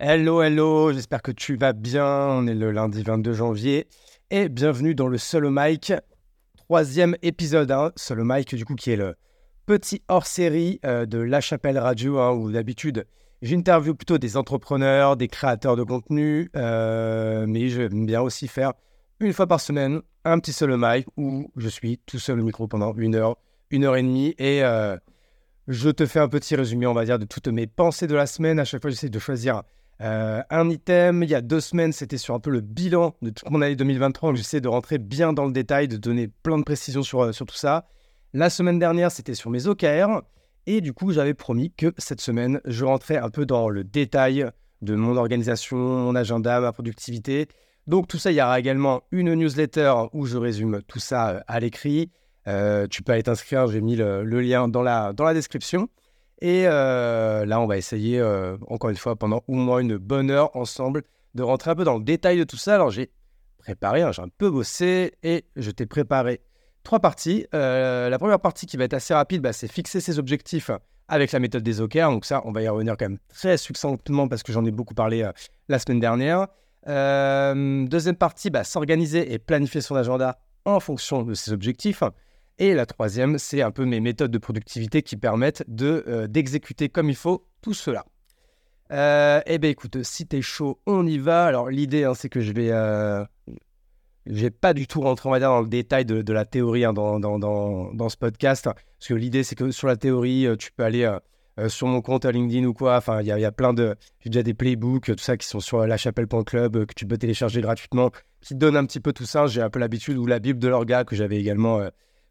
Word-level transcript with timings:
Hello, 0.00 0.42
hello, 0.42 0.92
j'espère 0.92 1.22
que 1.22 1.32
tu 1.32 1.56
vas 1.56 1.72
bien. 1.72 2.06
On 2.06 2.46
est 2.46 2.54
le 2.54 2.70
lundi 2.70 3.02
22 3.02 3.32
janvier 3.32 3.88
et 4.30 4.48
bienvenue 4.48 4.94
dans 4.94 5.08
le 5.08 5.18
Solo 5.18 5.50
Mike, 5.50 5.92
troisième 6.56 7.16
épisode. 7.22 7.72
Hein. 7.72 7.90
Solo 7.96 8.22
Mike, 8.22 8.54
du 8.54 8.64
coup, 8.64 8.76
qui 8.76 8.92
est 8.92 8.96
le 8.96 9.16
petit 9.66 10.02
hors-série 10.06 10.78
euh, 10.86 11.04
de 11.04 11.18
La 11.18 11.40
Chapelle 11.40 11.80
Radio, 11.80 12.20
hein, 12.20 12.30
où 12.30 12.52
d'habitude 12.52 13.06
j'interviewe 13.42 13.94
plutôt 13.94 14.18
des 14.18 14.36
entrepreneurs, 14.36 15.16
des 15.16 15.26
créateurs 15.26 15.74
de 15.74 15.82
contenu, 15.82 16.48
euh, 16.54 17.44
mais 17.48 17.68
j'aime 17.68 18.06
bien 18.06 18.20
aussi 18.20 18.46
faire 18.46 18.74
une 19.18 19.32
fois 19.32 19.48
par 19.48 19.60
semaine 19.60 20.00
un 20.24 20.38
petit 20.38 20.52
Solo 20.52 20.76
Mike 20.76 21.08
où 21.16 21.50
je 21.56 21.68
suis 21.68 21.98
tout 22.06 22.20
seul 22.20 22.38
au 22.38 22.44
micro 22.44 22.68
pendant 22.68 22.94
une 22.94 23.16
heure, 23.16 23.36
une 23.72 23.82
heure 23.82 23.96
et 23.96 24.02
demie 24.02 24.36
et. 24.38 24.62
Euh, 24.62 24.96
je 25.70 25.90
te 25.90 26.06
fais 26.06 26.18
un 26.18 26.28
petit 26.28 26.56
résumé, 26.56 26.86
on 26.86 26.94
va 26.94 27.04
dire, 27.04 27.18
de 27.18 27.26
toutes 27.26 27.48
mes 27.48 27.66
pensées 27.66 28.06
de 28.06 28.14
la 28.14 28.26
semaine. 28.26 28.58
À 28.58 28.64
chaque 28.64 28.80
fois, 28.80 28.90
j'essaie 28.90 29.10
de 29.10 29.18
choisir 29.18 29.64
euh, 30.00 30.42
un 30.50 30.70
item, 30.70 31.24
il 31.24 31.30
y 31.30 31.34
a 31.34 31.40
deux 31.40 31.60
semaines, 31.60 31.92
c'était 31.92 32.18
sur 32.18 32.34
un 32.34 32.40
peu 32.40 32.50
le 32.50 32.60
bilan 32.60 33.16
de 33.20 33.30
toute 33.30 33.50
mon 33.50 33.62
année 33.62 33.74
2023. 33.74 34.34
J'essaie 34.34 34.60
de 34.60 34.68
rentrer 34.68 34.98
bien 34.98 35.32
dans 35.32 35.44
le 35.44 35.52
détail, 35.52 35.88
de 35.88 35.96
donner 35.96 36.28
plein 36.28 36.58
de 36.58 36.62
précisions 36.62 37.02
sur, 37.02 37.22
euh, 37.22 37.32
sur 37.32 37.46
tout 37.46 37.56
ça. 37.56 37.86
La 38.32 38.50
semaine 38.50 38.78
dernière, 38.78 39.10
c'était 39.10 39.34
sur 39.34 39.50
mes 39.50 39.66
OKR. 39.66 40.22
Et 40.66 40.80
du 40.80 40.92
coup, 40.92 41.12
j'avais 41.12 41.34
promis 41.34 41.72
que 41.72 41.94
cette 41.98 42.20
semaine, 42.20 42.60
je 42.64 42.84
rentrais 42.84 43.16
un 43.16 43.30
peu 43.30 43.46
dans 43.46 43.70
le 43.70 43.84
détail 43.84 44.46
de 44.82 44.94
mon 44.94 45.16
organisation, 45.16 45.76
mon 45.76 46.14
agenda, 46.14 46.60
ma 46.60 46.72
productivité. 46.72 47.48
Donc 47.86 48.06
tout 48.06 48.18
ça, 48.18 48.30
il 48.30 48.34
y 48.36 48.42
aura 48.42 48.60
également 48.60 49.02
une 49.10 49.34
newsletter 49.34 49.94
où 50.12 50.26
je 50.26 50.36
résume 50.36 50.82
tout 50.86 51.00
ça 51.00 51.30
euh, 51.30 51.40
à 51.48 51.58
l'écrit. 51.58 52.10
tu 52.90 53.02
peux 53.02 53.12
aller 53.12 53.22
t'inscrire, 53.22 53.66
j'ai 53.66 53.80
mis 53.80 53.96
le, 53.96 54.24
le, 54.24 54.40
lien 54.40 54.68
dans 54.68 54.82
la, 54.82 55.12
dans 55.12 55.24
la 55.24 55.34
description. 55.34 55.88
Et 56.40 56.64
euh, 56.66 57.44
là, 57.44 57.60
on 57.60 57.66
va 57.66 57.76
essayer, 57.76 58.18
euh, 58.20 58.56
encore 58.68 58.90
une 58.90 58.96
fois, 58.96 59.16
pendant 59.16 59.42
au 59.48 59.54
moins 59.54 59.80
une 59.80 59.96
bonne 59.96 60.30
heure 60.30 60.54
ensemble, 60.56 61.02
de 61.34 61.42
rentrer 61.42 61.70
un 61.70 61.74
peu 61.74 61.84
dans 61.84 61.98
le 61.98 62.04
détail 62.04 62.38
de 62.38 62.44
tout 62.44 62.56
ça. 62.56 62.76
Alors, 62.76 62.90
j'ai 62.90 63.10
préparé, 63.58 64.02
hein, 64.02 64.12
j'ai 64.12 64.22
un 64.22 64.28
peu 64.28 64.50
bossé 64.50 65.14
et 65.22 65.44
je 65.56 65.70
t'ai 65.70 65.86
préparé 65.86 66.40
trois 66.84 67.00
parties. 67.00 67.46
Euh, 67.54 68.08
la 68.08 68.18
première 68.18 68.40
partie 68.40 68.66
qui 68.66 68.76
va 68.76 68.84
être 68.84 68.94
assez 68.94 69.14
rapide, 69.14 69.42
bah, 69.42 69.52
c'est 69.52 69.70
fixer 69.70 70.00
ses 70.00 70.18
objectifs 70.18 70.70
avec 71.08 71.32
la 71.32 71.40
méthode 71.40 71.64
des 71.64 71.80
OKR. 71.80 72.10
Donc 72.10 72.24
ça, 72.24 72.42
on 72.44 72.52
va 72.52 72.62
y 72.62 72.68
revenir 72.68 72.96
quand 72.96 73.06
même 73.06 73.18
très 73.28 73.56
succinctement 73.56 74.28
parce 74.28 74.42
que 74.42 74.52
j'en 74.52 74.64
ai 74.64 74.70
beaucoup 74.70 74.94
parlé 74.94 75.28
la 75.68 75.78
semaine 75.78 76.00
dernière. 76.00 76.46
deuxième 76.86 78.16
partie, 78.16 78.50
bah, 78.50 78.62
s'organiser 78.62 79.32
et 79.32 79.38
planifier 79.38 79.80
son 79.80 79.96
agenda 79.96 80.38
en 80.64 80.78
fonction 80.80 81.22
de 81.22 81.34
ses 81.34 81.52
objectifs. 81.52 82.02
Et 82.58 82.74
la 82.74 82.86
troisième, 82.86 83.38
c'est 83.38 83.62
un 83.62 83.70
peu 83.70 83.84
mes 83.84 84.00
méthodes 84.00 84.32
de 84.32 84.38
productivité 84.38 85.02
qui 85.02 85.16
permettent 85.16 85.62
de, 85.68 86.04
euh, 86.08 86.26
d'exécuter 86.26 86.88
comme 86.88 87.08
il 87.08 87.14
faut 87.14 87.46
tout 87.62 87.74
cela. 87.74 88.04
Euh, 88.90 89.40
eh 89.46 89.58
bien 89.58 89.70
écoute, 89.70 90.02
si 90.02 90.26
t'es 90.26 90.42
chaud, 90.42 90.80
on 90.86 91.06
y 91.06 91.18
va. 91.18 91.44
Alors 91.44 91.70
l'idée, 91.70 92.04
hein, 92.04 92.14
c'est 92.14 92.28
que 92.28 92.40
je 92.40 92.52
vais... 92.52 92.70
Euh, 92.70 93.24
je 94.26 94.42
vais 94.42 94.50
pas 94.50 94.74
du 94.74 94.86
tout 94.86 95.00
rentrer, 95.00 95.38
dire, 95.38 95.48
dans 95.48 95.62
le 95.62 95.68
détail 95.68 96.04
de, 96.04 96.32
la 96.32 96.44
théorie 96.44 96.84
hein, 96.84 96.92
dans, 96.92 97.18
dans, 97.18 97.38
dans, 97.38 97.94
dans, 97.94 98.08
ce 98.10 98.16
podcast. 98.18 98.64
parce 98.64 99.08
que 99.08 99.14
l'idée, 99.14 99.42
c'est 99.42 99.54
que 99.54 99.70
sur 99.70 99.86
la 99.86 99.96
théorie, 99.96 100.46
tu 100.58 100.70
peux 100.70 100.84
aller 100.84 101.10
sur 101.68 101.86
mon 101.86 102.02
compte 102.02 102.26
à 102.26 102.32
LinkedIn 102.32 102.66
ou 102.66 102.74
quoi. 102.74 102.98
Enfin, 102.98 103.22
il 103.22 103.24
y, 103.24 103.30
y, 103.30 103.44
a 103.44 103.52
plein 103.52 103.72
de... 103.72 103.96
J'ai 104.20 104.28
déjà 104.28 104.42
des 104.42 104.52
playbooks, 104.52 105.16
tout 105.16 105.16
ça, 105.16 105.38
qui 105.38 105.46
sont 105.46 105.60
sur 105.60 105.86
lachapelle.club, 105.86 106.84
que 106.84 106.92
tu 106.94 107.06
peux 107.06 107.16
télécharger 107.16 107.62
gratuitement, 107.62 108.10
qui 108.42 108.54
donnent 108.54 108.76
un 108.76 108.84
petit 108.84 109.00
peu 109.00 109.14
tout 109.14 109.24
ça. 109.24 109.46
J'ai 109.46 109.62
un 109.62 109.70
peu 109.70 109.78
l'habitude, 109.78 110.18
ou 110.18 110.26
la 110.26 110.40
Bible 110.40 110.58
de 110.58 110.68
l'orga, 110.68 111.04
que 111.04 111.16
j'avais 111.16 111.38
également 111.38 111.80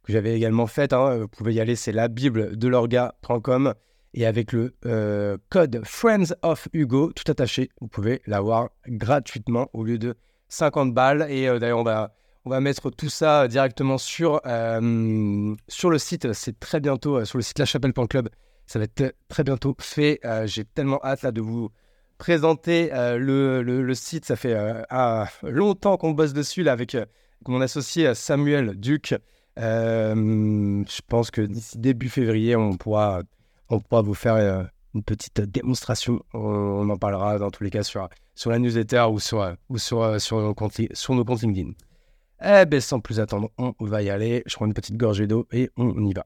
que 0.07 0.13
j'avais 0.13 0.35
également 0.35 0.67
faite. 0.67 0.93
Hein, 0.93 1.17
vous 1.17 1.27
pouvez 1.27 1.53
y 1.53 1.59
aller, 1.59 1.75
c'est 1.75 1.91
la 1.91 2.07
bible 2.07 2.55
de 2.57 2.67
l'orga.com. 2.67 3.73
Et 4.13 4.25
avec 4.25 4.53
le 4.53 4.73
euh, 4.85 5.37
code 5.49 5.81
Friends 5.83 6.33
of 6.41 6.69
Hugo, 6.73 7.11
tout 7.11 7.29
attaché, 7.29 7.69
vous 7.81 7.87
pouvez 7.87 8.21
l'avoir 8.25 8.69
gratuitement 8.87 9.69
au 9.73 9.83
lieu 9.83 9.97
de 9.97 10.15
50 10.47 10.93
balles. 10.93 11.27
Et 11.29 11.47
euh, 11.47 11.59
d'ailleurs, 11.59 11.79
on 11.79 11.83
va, 11.83 12.15
on 12.45 12.49
va 12.49 12.61
mettre 12.61 12.89
tout 12.89 13.09
ça 13.09 13.49
directement 13.49 13.97
sur, 13.97 14.39
euh, 14.45 15.53
sur 15.67 15.89
le 15.89 15.99
site. 15.99 16.31
C'est 16.31 16.57
très 16.57 16.79
bientôt 16.79 17.23
sur 17.25 17.37
le 17.37 17.43
site 17.43 17.59
lachapelle.club. 17.59 18.29
Ça 18.65 18.79
va 18.79 18.85
être 18.85 19.13
très 19.27 19.43
bientôt 19.43 19.75
fait. 19.77 20.19
J'ai 20.45 20.63
tellement 20.63 20.99
hâte 21.03 21.21
là, 21.21 21.31
de 21.31 21.41
vous 21.41 21.69
présenter 22.17 22.89
le, 22.93 23.61
le, 23.61 23.93
site. 23.93 24.25
Ça 24.25 24.35
fait 24.35 24.57
longtemps 25.43 25.95
qu'on 25.95 26.11
bosse 26.11 26.33
dessus 26.33 26.67
avec 26.67 26.97
mon 27.47 27.61
associé 27.61 28.13
Samuel 28.13 28.75
Duc. 28.77 29.15
Euh, 29.57 30.83
je 30.87 31.01
pense 31.07 31.31
que 31.31 31.41
d'ici 31.41 31.77
début 31.77 32.09
février, 32.09 32.55
on 32.55 32.77
pourra, 32.77 33.21
on 33.69 33.79
pourra 33.79 34.01
vous 34.01 34.13
faire 34.13 34.35
euh, 34.35 34.63
une 34.93 35.03
petite 35.03 35.41
démonstration. 35.41 36.23
On, 36.33 36.89
en 36.89 36.97
parlera 36.97 37.39
dans 37.39 37.51
tous 37.51 37.63
les 37.63 37.69
cas 37.69 37.83
sur, 37.83 38.07
sur 38.35 38.51
la 38.51 38.59
newsletter 38.59 39.05
ou 39.11 39.19
sur, 39.19 39.55
ou 39.69 39.77
sur, 39.77 40.21
sur, 40.21 40.39
nos, 40.39 40.53
comptes, 40.53 40.79
sur 40.93 41.15
nos 41.15 41.25
comptes 41.25 41.41
LinkedIn. 41.41 41.71
Eh 42.43 42.65
bien, 42.65 42.79
sans 42.79 42.99
plus 42.99 43.19
attendre, 43.19 43.49
on 43.57 43.73
va 43.79 44.03
y 44.03 44.09
aller. 44.09 44.43
Je 44.45 44.55
prends 44.55 44.67
une 44.67 44.73
petite 44.75 44.97
gorgée 44.97 45.25
d'eau 45.25 45.47
et 45.51 45.71
on 45.75 46.05
y 46.05 46.13
va. 46.13 46.25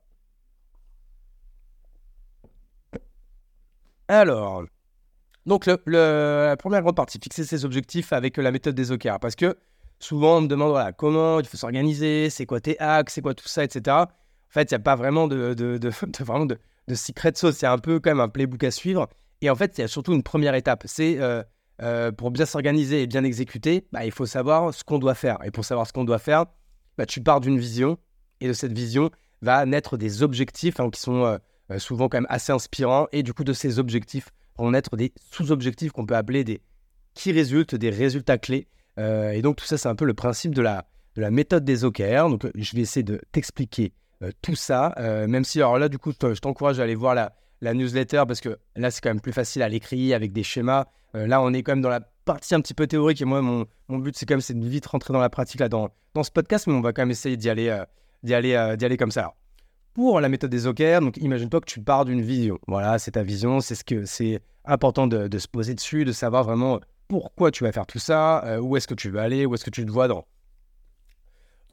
Alors, 4.09 4.65
donc 5.45 5.67
le, 5.67 5.77
la 5.85 6.57
première 6.57 6.81
grande 6.81 6.97
partie, 6.97 7.17
fixer 7.17 7.45
ses 7.45 7.63
objectifs 7.63 8.11
avec 8.11 8.35
la 8.35 8.51
méthode 8.51 8.75
des 8.75 8.91
OKR. 8.91 9.19
Parce 9.21 9.35
que 9.35 9.57
souvent 10.03 10.37
on 10.37 10.41
me 10.41 10.47
demande 10.47 10.71
voilà, 10.71 10.91
comment 10.91 11.39
il 11.39 11.45
faut 11.45 11.57
s'organiser, 11.57 12.29
c'est 12.29 12.45
quoi 12.45 12.59
tes 12.59 12.79
hacks, 12.79 13.09
c'est 13.09 13.21
quoi 13.21 13.33
tout 13.33 13.47
ça, 13.47 13.63
etc. 13.63 13.95
En 14.51 14.53
fait, 14.53 14.69
il 14.71 14.73
n'y 14.73 14.77
a 14.77 14.79
pas 14.79 14.95
vraiment 14.95 15.27
de, 15.27 15.53
de, 15.53 15.77
de, 15.77 15.89
vraiment 16.23 16.45
de, 16.45 16.57
secret 16.93 17.31
sauce. 17.35 17.55
C'est 17.55 17.67
un 17.67 17.77
peu 17.77 17.99
quand 17.99 18.09
même 18.09 18.19
un 18.19 18.27
playbook 18.27 18.63
à 18.63 18.71
suivre. 18.71 19.07
Et 19.41 19.49
en 19.49 19.55
fait, 19.55 19.77
il 19.77 19.81
y 19.81 19.83
a 19.83 19.87
surtout 19.87 20.13
une 20.13 20.23
première 20.23 20.55
étape. 20.55 20.83
C'est 20.85 21.19
euh, 21.19 21.41
euh, 21.81 22.11
pour 22.11 22.31
bien 22.31 22.45
s'organiser 22.45 23.03
et 23.03 23.07
bien 23.07 23.23
exécuter, 23.23 23.87
bah, 23.91 24.05
il 24.05 24.11
faut 24.11 24.25
savoir 24.25 24.73
ce 24.73 24.83
qu'on 24.83 24.99
doit 24.99 25.15
faire. 25.15 25.37
Et 25.45 25.51
pour 25.51 25.63
savoir 25.63 25.87
ce 25.87 25.93
qu'on 25.93 26.03
doit 26.03 26.19
faire, 26.19 26.45
bah, 26.97 27.05
tu 27.05 27.21
pars 27.21 27.39
d'une 27.39 27.57
vision. 27.57 27.97
Et 28.41 28.47
de 28.47 28.53
cette 28.53 28.73
vision 28.73 29.09
va 29.41 29.65
naître 29.65 29.97
des 29.97 30.23
objectifs 30.23 30.79
hein, 30.79 30.89
qui 30.89 30.99
sont 30.99 31.23
euh, 31.23 31.79
souvent 31.79 32.09
quand 32.09 32.17
même 32.17 32.27
assez 32.29 32.51
inspirants. 32.51 33.07
Et 33.13 33.23
du 33.23 33.33
coup, 33.33 33.43
de 33.43 33.53
ces 33.53 33.79
objectifs 33.79 34.29
vont 34.57 34.71
naître 34.71 34.97
des 34.97 35.13
sous-objectifs 35.31 35.91
qu'on 35.91 36.05
peut 36.05 36.15
appeler 36.15 36.43
des 36.43 36.61
qui 37.13 37.31
résultent, 37.31 37.75
des 37.75 37.89
résultats 37.89 38.37
clés. 38.37 38.67
Euh, 38.97 39.31
et 39.31 39.41
donc 39.41 39.57
tout 39.57 39.65
ça, 39.65 39.77
c'est 39.77 39.89
un 39.89 39.95
peu 39.95 40.05
le 40.05 40.13
principe 40.13 40.53
de 40.53 40.61
la, 40.61 40.85
de 41.15 41.21
la 41.21 41.31
méthode 41.31 41.63
des 41.63 41.85
OKR. 41.85 42.29
Donc 42.29 42.47
je 42.55 42.75
vais 42.75 42.81
essayer 42.81 43.03
de 43.03 43.19
t'expliquer 43.31 43.93
euh, 44.23 44.31
tout 44.41 44.55
ça, 44.55 44.93
euh, 44.97 45.27
même 45.27 45.43
si 45.43 45.59
alors 45.59 45.79
là, 45.79 45.89
du 45.89 45.97
coup, 45.97 46.11
je 46.11 46.39
t'encourage 46.39 46.79
à 46.79 46.83
aller 46.83 46.95
voir 46.95 47.15
la, 47.15 47.33
newsletter 47.61 48.23
parce 48.27 48.41
que 48.41 48.57
là, 48.75 48.89
c'est 48.91 49.01
quand 49.01 49.09
même 49.09 49.21
plus 49.21 49.33
facile 49.33 49.61
à 49.61 49.69
l'écrit 49.69 50.13
avec 50.13 50.33
des 50.33 50.43
schémas. 50.43 50.85
là, 51.13 51.41
on 51.41 51.53
est 51.53 51.61
quand 51.61 51.73
même 51.73 51.81
dans 51.81 51.89
la 51.89 52.01
partie 52.25 52.55
un 52.55 52.61
petit 52.61 52.73
peu 52.73 52.87
théorique 52.87 53.21
et 53.21 53.25
moi, 53.25 53.41
mon, 53.41 53.67
but, 53.89 54.15
c'est 54.17 54.25
quand 54.25 54.35
même 54.35 54.61
de 54.61 54.67
vite 54.67 54.85
rentrer 54.87 55.13
dans 55.13 55.19
la 55.19 55.29
pratique 55.29 55.59
là, 55.59 55.69
dans, 55.69 55.89
dans 56.13 56.23
ce 56.23 56.31
podcast, 56.31 56.65
mais 56.67 56.73
on 56.73 56.81
va 56.81 56.91
quand 56.91 57.03
même 57.03 57.11
essayer 57.11 57.37
d'y 57.37 57.49
aller, 57.49 57.83
d'y 58.23 58.33
aller, 58.33 58.75
d'y 58.77 58.85
aller 58.85 58.97
comme 58.97 59.11
ça. 59.11 59.33
Pour 59.93 60.21
la 60.21 60.29
méthode 60.29 60.49
des 60.49 60.65
OKR, 60.65 61.01
donc 61.01 61.17
imagine-toi 61.17 61.59
que 61.59 61.65
tu 61.65 61.81
pars 61.81 62.05
d'une 62.05 62.21
vision. 62.21 62.57
Voilà, 62.67 62.97
c'est 62.97 63.11
ta 63.11 63.23
vision, 63.23 63.59
c'est 63.59 63.75
ce 63.75 63.83
que 63.83 64.05
c'est 64.05 64.41
important 64.65 65.07
de, 65.07 65.37
se 65.37 65.47
poser 65.47 65.75
dessus, 65.75 66.05
de 66.05 66.11
savoir 66.11 66.43
vraiment 66.43 66.79
pourquoi 67.11 67.51
tu 67.51 67.65
vas 67.65 67.73
faire 67.73 67.85
tout 67.85 67.99
ça, 67.99 68.41
euh, 68.45 68.59
où 68.61 68.77
est-ce 68.77 68.87
que 68.87 68.93
tu 68.93 69.09
veux 69.09 69.19
aller, 69.19 69.45
où 69.45 69.53
est-ce 69.53 69.65
que 69.65 69.69
tu 69.69 69.85
te 69.85 69.91
vois 69.91 70.07
dans, 70.07 70.25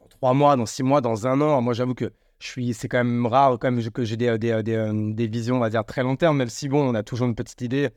trois 0.09 0.35
mois, 0.35 0.57
dans 0.57 0.67
six 0.67 0.83
mois, 0.83 1.01
dans 1.01 1.29
un 1.29 1.41
an. 1.41 1.63
Moi, 1.63 1.75
j'avoue 1.75 1.95
que 1.95 2.11
je 2.41 2.47
suis, 2.49 2.75
c'est 2.75 2.89
quand 2.89 3.05
même 3.05 3.25
rare 3.25 3.57
que 3.57 4.05
j'ai 4.05 4.17
des, 4.17 4.37
des, 4.37 4.65
des, 4.65 5.13
des, 5.15 5.27
visions, 5.29 5.55
on 5.55 5.61
va 5.61 5.71
dire, 5.71 5.85
très 5.85 6.03
long 6.03 6.17
terme, 6.17 6.39
même 6.39 6.49
si, 6.49 6.69
bon, 6.69 6.83
on 6.91 6.93
a 6.97 7.05
toujours 7.05 7.29
une 7.29 7.37
petite 7.37 7.61
idée 7.61 7.91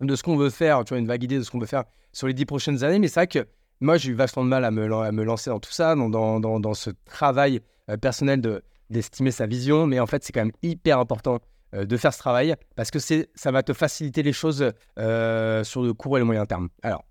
de 0.00 0.16
ce 0.16 0.22
qu'on 0.22 0.38
veut 0.38 0.48
faire, 0.48 0.84
tu 0.84 0.94
vois, 0.94 0.98
une 0.98 1.06
vague 1.06 1.22
idée 1.22 1.36
de 1.36 1.42
ce 1.42 1.50
qu'on 1.50 1.58
veut 1.58 1.66
faire 1.66 1.84
sur 2.14 2.26
les 2.26 2.32
dix 2.32 2.46
prochaines 2.46 2.82
années. 2.82 2.98
Mais 2.98 3.08
c'est 3.08 3.20
vrai 3.20 3.26
que 3.26 3.46
moi, 3.80 3.98
j'ai 3.98 4.12
eu 4.12 4.14
vachement 4.14 4.42
de 4.42 4.48
mal 4.48 4.64
à 4.64 4.70
me, 4.70 4.86
lancer 5.24 5.50
dans 5.50 5.60
tout 5.60 5.70
ça, 5.70 5.94
dans, 5.96 6.08
dans, 6.08 6.40
dans, 6.40 6.60
dans 6.60 6.72
ce 6.72 6.88
travail 7.04 7.60
euh, 7.90 7.98
personnel 7.98 8.40
de, 8.40 8.62
d'estimer 8.88 9.32
sa 9.32 9.44
vision. 9.44 9.86
Mais 9.86 10.00
en 10.00 10.06
fait, 10.06 10.24
c'est 10.24 10.32
quand 10.32 10.46
même 10.46 10.52
hyper 10.62 10.98
important 10.98 11.34
euh, 11.34 11.38
de 11.72 11.96
faire 11.96 12.12
ce 12.12 12.18
travail 12.18 12.54
parce 12.76 12.90
que 12.90 12.98
ça 12.98 13.50
va 13.50 13.62
te 13.62 13.72
faciliter 13.72 14.22
les 14.22 14.32
choses 14.32 14.72
euh, 14.98 15.64
sur 15.64 15.82
le 15.82 15.92
court 15.92 16.16
et 16.16 16.20
le 16.20 16.24
moyen 16.24 16.46
terme. 16.46 16.68
Alors, 16.82 17.04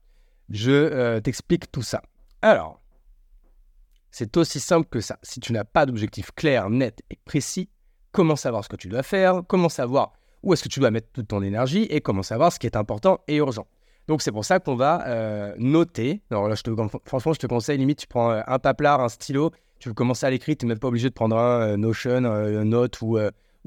je 0.49 0.71
euh, 0.71 1.19
t'explique 1.19 1.71
tout 1.71 1.81
ça. 1.81 2.01
Alors, 2.41 2.81
c'est 4.11 4.35
aussi 4.37 4.59
simple 4.59 4.87
que 4.89 4.99
ça. 4.99 5.19
Si 5.21 5.39
tu 5.39 5.53
n'as 5.53 5.63
pas 5.63 5.85
d'objectif 5.85 6.31
clair, 6.31 6.69
net 6.69 7.01
et 7.09 7.19
précis, 7.23 7.69
comment 8.11 8.35
savoir 8.35 8.63
ce 8.63 8.69
que 8.69 8.75
tu 8.75 8.87
dois 8.87 9.03
faire, 9.03 9.41
comment 9.47 9.69
savoir 9.69 10.13
où 10.43 10.53
est-ce 10.53 10.63
que 10.63 10.69
tu 10.69 10.79
dois 10.79 10.91
mettre 10.91 11.09
toute 11.11 11.27
ton 11.27 11.41
énergie 11.43 11.83
et 11.89 12.01
comment 12.01 12.23
savoir 12.23 12.51
ce 12.51 12.59
qui 12.59 12.67
est 12.67 12.77
important 12.77 13.19
et 13.27 13.35
urgent. 13.35 13.67
Donc 14.07 14.21
c'est 14.21 14.31
pour 14.31 14.45
ça 14.45 14.59
qu'on 14.59 14.75
va 14.75 15.53
noter. 15.57 16.21
Alors 16.31 16.47
là, 16.47 16.55
franchement, 17.05 17.33
je 17.33 17.39
te 17.39 17.47
conseille, 17.47 17.77
limite, 17.77 17.99
tu 17.99 18.07
prends 18.07 18.29
un 18.29 18.59
papier, 18.59 18.87
un 18.87 19.09
stylo, 19.09 19.51
tu 19.79 19.89
veux 19.89 19.93
commencer 19.93 20.25
à 20.25 20.29
l'écrire, 20.29 20.55
tu 20.57 20.65
n'es 20.65 20.69
même 20.69 20.79
pas 20.79 20.87
obligé 20.87 21.09
de 21.09 21.13
prendre 21.13 21.37
un 21.37 21.75
Notion, 21.75 22.23
un 22.23 22.63
Note 22.63 23.01
ou 23.01 23.17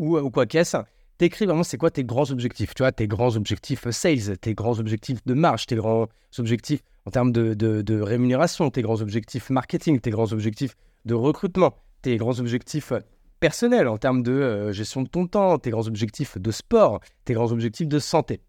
ou, 0.00 0.30
quoi 0.30 0.46
qu'est-ce, 0.46 0.78
t'écris 1.18 1.44
vraiment 1.44 1.62
c'est 1.62 1.76
quoi 1.76 1.90
tes 1.90 2.04
grands 2.04 2.30
objectifs, 2.30 2.74
tu 2.74 2.82
vois, 2.82 2.92
tes 2.92 3.06
grands 3.06 3.36
objectifs 3.36 3.88
sales, 3.90 4.38
tes 4.40 4.54
grands 4.54 4.78
objectifs 4.78 5.18
de 5.26 5.34
marge, 5.34 5.66
tes 5.66 5.76
grands 5.76 6.06
objectifs 6.38 6.80
en 7.06 7.10
termes 7.10 7.32
de, 7.32 8.00
rémunération, 8.00 8.70
tes 8.70 8.82
grands 8.82 9.00
objectifs 9.02 9.50
marketing, 9.50 10.00
tes 10.00 10.10
grands 10.10 10.32
objectifs 10.32 10.76
de 11.04 11.14
recrutement, 11.14 11.74
tes 12.02 12.16
grands 12.16 12.38
objectifs 12.40 12.92
personnels 13.40 13.88
en 13.88 13.98
termes 13.98 14.22
de 14.22 14.32
euh, 14.32 14.72
gestion 14.72 15.02
de 15.02 15.08
ton 15.08 15.26
temps, 15.26 15.58
tes 15.58 15.70
grands 15.70 15.86
objectifs 15.86 16.36
de 16.38 16.50
sport, 16.50 17.00
tes 17.24 17.32
grands 17.32 17.52
objectifs 17.52 17.88
de 17.88 17.98
santé. 17.98 18.40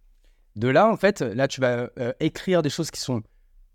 De 0.58 0.68
là, 0.68 0.90
en 0.90 0.98
fait, 0.98 1.22
là, 1.22 1.48
tu 1.48 1.62
vas 1.62 1.90
euh, 1.98 2.12
écrire 2.20 2.62
des 2.62 2.70
choses 2.70 2.92
qui 2.92 3.00
sont 3.00 3.24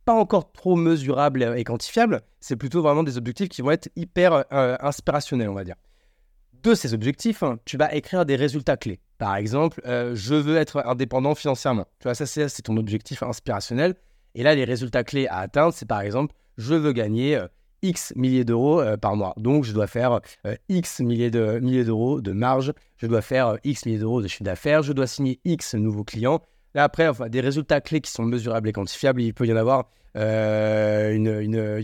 pas 0.05 0.13
encore 0.13 0.53
trop 0.53 0.77
mesurables 0.77 1.55
et 1.57 1.65
quantifiables. 1.65 2.21
C'est 2.41 2.57
plutôt 2.57 2.83
vraiment 2.83 3.03
des 3.03 3.17
objectifs 3.17 3.49
qui 3.49 3.63
vont 3.63 3.71
être 3.71 3.89
hyper 3.97 4.45
euh, 4.53 4.77
inspirationnels, 4.81 5.49
on 5.49 5.55
va 5.55 5.65
dire. 5.65 5.77
De 6.67 6.75
ces 6.75 6.95
objectifs, 6.95 7.45
hein, 7.45 7.61
tu 7.65 7.77
vas 7.77 7.95
écrire 7.95 8.27
des 8.27 8.35
résultats 8.35 8.77
clés. 8.77 8.99
Par 9.19 9.37
exemple, 9.37 9.81
euh, 9.87 10.17
je 10.17 10.35
veux 10.35 10.57
être 10.57 10.85
indépendant 10.85 11.37
financièrement. 11.37 11.87
Tu 12.01 12.09
vois, 12.09 12.17
ça, 12.17 12.27
c'est 12.27 12.63
ton 12.63 12.77
objectif 12.77 13.23
inspirationnel. 13.23 13.95
Et 14.35 14.43
là, 14.43 14.53
les 14.57 14.65
résultats 14.65 15.05
clés 15.05 15.29
à 15.29 15.37
atteindre, 15.37 15.73
c'est 15.73 15.87
par 15.87 16.01
exemple, 16.01 16.35
je 16.59 16.75
veux 16.75 16.91
gagner 16.91 17.41
X 17.83 18.13
milliers 18.17 18.45
d'euros 18.45 18.83
par 19.01 19.15
mois. 19.15 19.33
Donc, 19.37 19.63
je 19.63 19.73
dois 19.73 19.87
faire 19.87 20.19
X 20.69 20.99
milliers 20.99 21.31
de 21.31 21.61
milliers 21.61 21.85
d'euros 21.85 22.21
de 22.21 22.33
marge. 22.33 22.73
Je 22.97 23.07
dois 23.07 23.23
faire 23.23 23.59
X 23.63 23.87
milliers 23.87 24.01
d'euros 24.01 24.21
de 24.21 24.27
chiffre 24.27 24.43
d'affaires. 24.43 24.83
Je 24.83 24.93
dois 24.93 25.07
signer 25.07 25.39
X 25.45 25.77
nouveaux 25.77 26.03
clients. 26.03 26.41
Là, 26.75 26.83
après, 26.83 27.07
enfin, 27.07 27.29
des 27.29 27.41
résultats 27.41 27.81
clés 27.81 28.01
qui 28.01 28.11
sont 28.11 28.25
mesurables 28.25 28.69
et 28.69 28.73
quantifiables, 28.73 29.23
il 29.23 29.35
peut 29.35 29.47
y 29.47 29.53
en 29.53 29.57
avoir, 29.57 29.89
euh, 30.17 31.15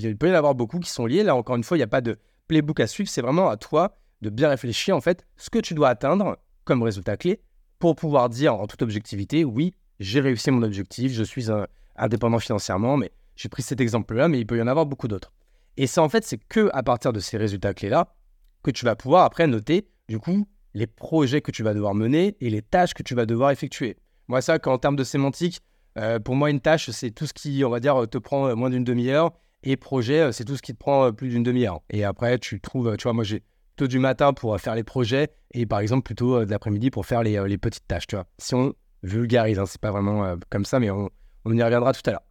il 0.03 0.17
peut 0.17 0.27
y 0.27 0.33
en 0.33 0.35
avoir 0.35 0.57
beaucoup 0.57 0.81
qui 0.81 0.91
sont 0.91 1.07
liés. 1.07 1.23
Là, 1.23 1.37
encore 1.37 1.55
une 1.55 1.63
fois, 1.63 1.77
il 1.77 1.81
n'y 1.81 1.85
a 1.85 1.87
pas 1.87 2.01
de 2.01 2.19
playbook 2.49 2.81
à 2.81 2.89
suivre. 2.89 3.09
C'est 3.09 3.23
vraiment 3.23 3.49
à 3.49 3.57
toi 3.57 3.97
de 4.23 4.31
bien 4.31 4.49
réfléchir, 4.49 4.97
en 4.97 5.01
fait, 5.01 5.27
ce 5.37 5.51
que 5.51 5.59
tu 5.59 5.75
dois 5.75 5.91
atteindre 5.91 6.39
comme 6.65 6.83
résultat 6.83 7.17
clé 7.17 7.41
pour 7.79 7.97
pouvoir 7.97 8.29
dire 8.29 8.55
en 8.55 8.67
toute 8.67 8.83
objectivité, 8.83 9.45
oui, 9.45 9.75
j'ai 10.01 10.21
réussi 10.21 10.51
mon 10.51 10.63
objectif, 10.63 11.13
je 11.13 11.25
suis 11.25 11.49
indépendant 11.97 12.39
financièrement, 12.39 12.97
mais 12.97 13.13
j'ai 13.37 13.49
pris 13.49 13.63
cet 13.63 13.81
exemple-là, 13.81 14.29
mais 14.29 14.39
il 14.41 14.47
peut 14.47 14.57
y 14.57 14.63
en 14.63 14.69
avoir 14.69 14.87
beaucoup 14.87 15.09
d'autres. 15.09 15.33
Et 15.77 15.87
ça, 15.87 16.03
en 16.03 16.09
fait, 16.09 16.25
c'est 16.25 16.39
que 16.39 16.71
à 16.73 16.83
partir 16.83 17.13
de 17.13 17.21
ces 17.21 17.37
résultats 17.37 17.75
clés-là 17.75 18.15
que 18.63 18.71
tu 18.71 18.85
vas 18.85 18.95
pouvoir 18.95 19.25
après 19.25 19.47
noter, 19.47 19.89
du 20.09 20.19
coup, 20.19 20.47
les 20.75 20.87
projets 20.87 21.41
que 21.41 21.51
tu 21.51 21.63
vas 21.63 21.75
devoir 21.75 21.95
mener 21.95 22.37
et 22.41 22.51
les 22.51 22.63
tâches 22.63 22.95
que 22.95 23.03
tu 23.03 23.15
vas 23.15 23.27
devoir 23.27 23.51
effectuer. 23.51 23.97
Moi, 24.29 24.41
ça, 24.41 24.59
qu'en 24.59 24.79
termes 24.79 24.97
de 24.97 25.05
sémantique, 25.05 25.61
euh, 25.99 26.19
pour 26.19 26.37
moi, 26.37 26.51
une 26.51 26.61
tâche, 26.61 26.91
c'est 26.91 27.11
tout 27.11 27.27
ce 27.27 27.33
qui, 27.33 27.65
on 27.65 27.71
va 27.71 27.81
dire, 27.81 28.09
te 28.09 28.19
prend 28.19 28.49
euh, 28.49 28.55
moins 28.55 28.71
d'une 28.71 28.85
demi-heure. 28.85 29.33
Et 29.65 29.77
projet, 29.77 30.21
euh, 30.21 30.33
c'est 30.33 30.45
tout 30.45 30.57
ce 30.57 30.63
qui 30.63 30.73
te 30.73 30.79
prend 30.79 31.13
plus 31.13 31.29
d'une 31.29 31.43
demi-heure. 31.43 31.81
Et 31.91 32.05
après, 32.05 32.39
tu 32.39 32.61
trouves, 32.61 32.97
tu 32.97 33.05
vois, 33.05 33.13
moi, 33.13 33.25
j'ai 33.25 33.43
plutôt 33.75 33.89
du 33.89 33.99
matin 33.99 34.33
pour 34.33 34.59
faire 34.61 34.75
les 34.75 34.85
projets 34.85 35.29
et 35.53 35.67
par 35.67 35.81
exemple 35.81 36.03
plutôt 36.03 36.45
de 36.45 36.51
l'après-midi 36.51 36.91
pour 36.91 37.07
faire 37.07 37.23
les, 37.23 37.43
les, 37.47 37.59
petites 37.59 37.87
tâches, 37.87 38.07
tu 38.07 38.17
vois. 38.17 38.27
Si 38.39 38.55
on 38.55 38.75
vulgarise, 39.03 39.59
hein, 39.59 39.67
c'est 39.67 39.81
pas 39.81 39.91
vraiment 39.91 40.37
comme 40.51 40.65
ça, 40.65 40.79
mais 40.79 40.91
on, 40.91 41.11
y 41.47 41.63
reviendra 41.63 41.93
tout 41.93 42.03
à 42.07 42.13
l'heure. 42.13 42.23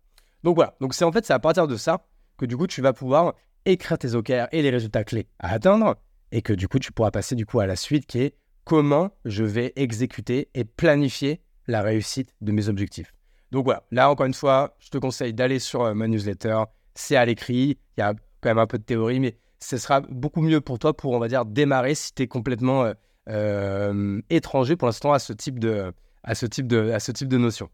Donc 0.44 0.56
voilà, 0.56 0.76
donc 0.80 0.94
c'est 0.94 1.06
en 1.06 1.12
fait, 1.12 1.26
c'est 1.26 1.34
à 1.34 1.40
partir 1.40 1.68
de 1.68 1.76
ça 1.76 2.06
que 2.38 2.46
du 2.46 2.58
coup, 2.58 2.68
tu 2.68 2.82
vas 2.82 2.94
pouvoir 2.94 3.34
écrire 3.66 3.98
tes 3.98 4.16
OKR 4.16 4.48
et 4.52 4.62
les 4.62 4.70
résultats 4.70 5.04
clés 5.04 5.28
à 5.40 5.54
atteindre 5.54 5.96
et 6.32 6.42
que 6.42 6.54
du 6.54 6.68
coup, 6.68 6.80
tu 6.80 6.92
pourras 6.92 7.12
passer 7.12 7.36
du 7.36 7.46
coup 7.46 7.60
à 7.60 7.68
la 7.68 7.76
suite 7.76 8.06
qui 8.06 8.22
est 8.22 8.36
comment 8.64 9.12
je 9.26 9.44
vais 9.44 9.74
exécuter 9.76 10.50
et 10.54 10.64
planifier 10.64 11.42
la 11.68 11.82
réussite 11.82 12.34
de 12.42 12.52
mes 12.52 12.70
objectifs. 12.70 13.14
Donc 13.52 13.66
voilà, 13.66 13.84
là 13.92 14.10
encore 14.10 14.26
une 14.26 14.34
fois, 14.34 14.76
je 14.80 14.90
te 14.90 14.98
conseille 14.98 15.34
d'aller 15.34 15.60
sur 15.60 15.84
euh, 15.84 15.94
ma 15.94 16.08
newsletter. 16.08 16.64
C'est 16.96 17.16
à 17.16 17.26
l'écrit, 17.26 17.78
il 17.98 18.00
y 18.00 18.02
a 18.02 18.14
quand 18.42 18.50
même 18.50 18.60
un 18.60 18.68
peu 18.68 18.78
de 18.78 18.84
théorie, 18.84 19.20
mais 19.20 19.38
ce 19.62 19.78
sera 19.78 20.02
beaucoup 20.02 20.42
mieux 20.42 20.60
pour 20.60 20.80
toi 20.80 20.96
pour, 20.96 21.14
on 21.14 21.20
va 21.20 21.28
dire, 21.28 21.46
démarrer 21.46 21.96
si 21.96 22.14
tu 22.14 22.24
es 22.24 22.28
complètement 22.28 22.84
euh, 22.84 22.94
euh, 23.30 24.22
étranger 24.30 24.76
pour 24.76 24.88
l'instant 24.88 25.14
à 25.14 25.20
ce 25.20 25.34
type 25.34 25.60
de, 25.60 25.94
à 26.24 26.32
à 26.32 26.36
ce 26.36 26.46
type 26.46 26.68
de 26.68 27.38
notion. 27.38 27.70